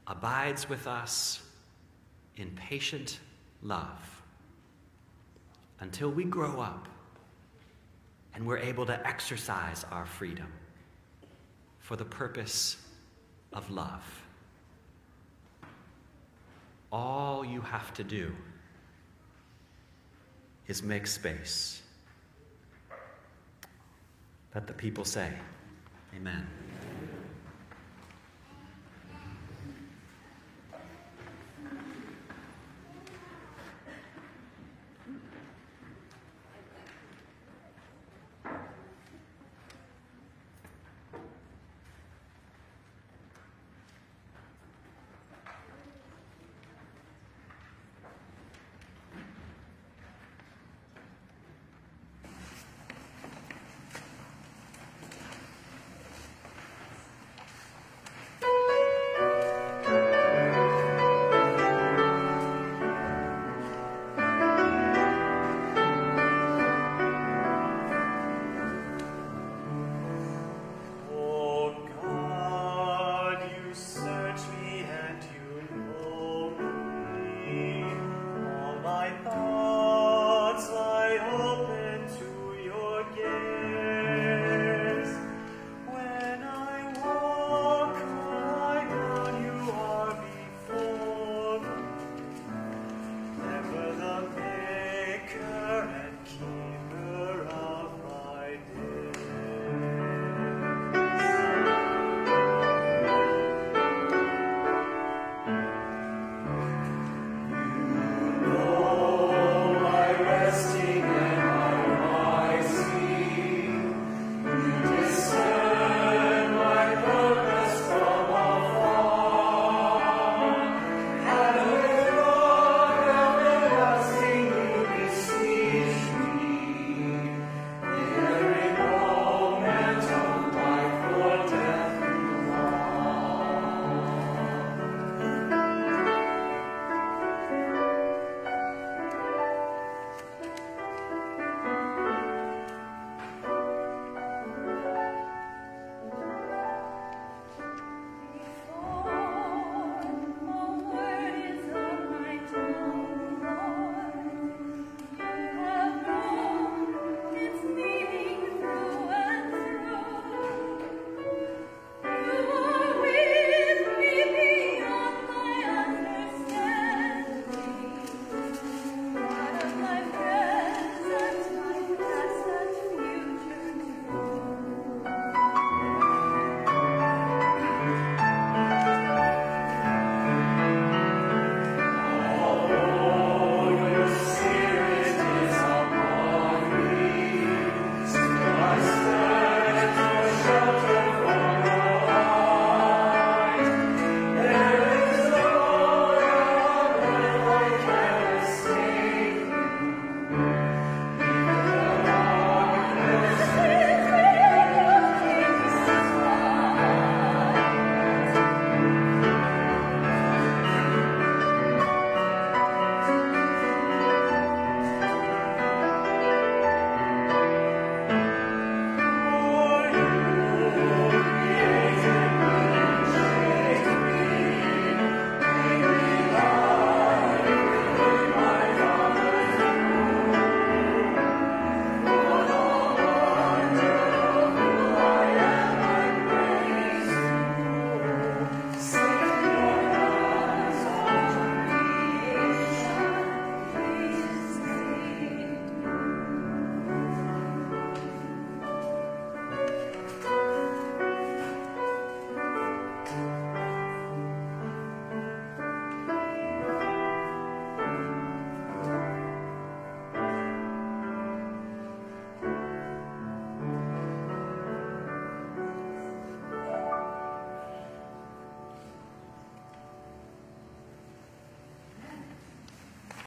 abides 0.07 0.67
with 0.67 0.85
us 0.85 1.41
in 2.35 2.49
patient 2.57 3.19
love 3.63 4.21
until 5.79 6.09
we 6.11 6.25
grow 6.25 6.59
up 6.59 6.89
and 8.33 8.45
we're 8.45 8.57
able 8.57 8.85
to 8.85 9.07
exercise 9.07 9.85
our 9.89 10.05
freedom 10.05 10.51
for 11.79 11.95
the 11.95 12.03
purpose 12.03 12.75
of 13.55 13.71
love. 13.71 14.03
All 16.91 17.43
you 17.43 17.61
have 17.61 17.93
to 17.95 18.03
do 18.03 18.31
is 20.67 20.83
make 20.83 21.07
space. 21.07 21.81
Let 24.53 24.67
the 24.67 24.73
people 24.73 25.03
say, 25.03 25.33
Amen. 26.15 26.47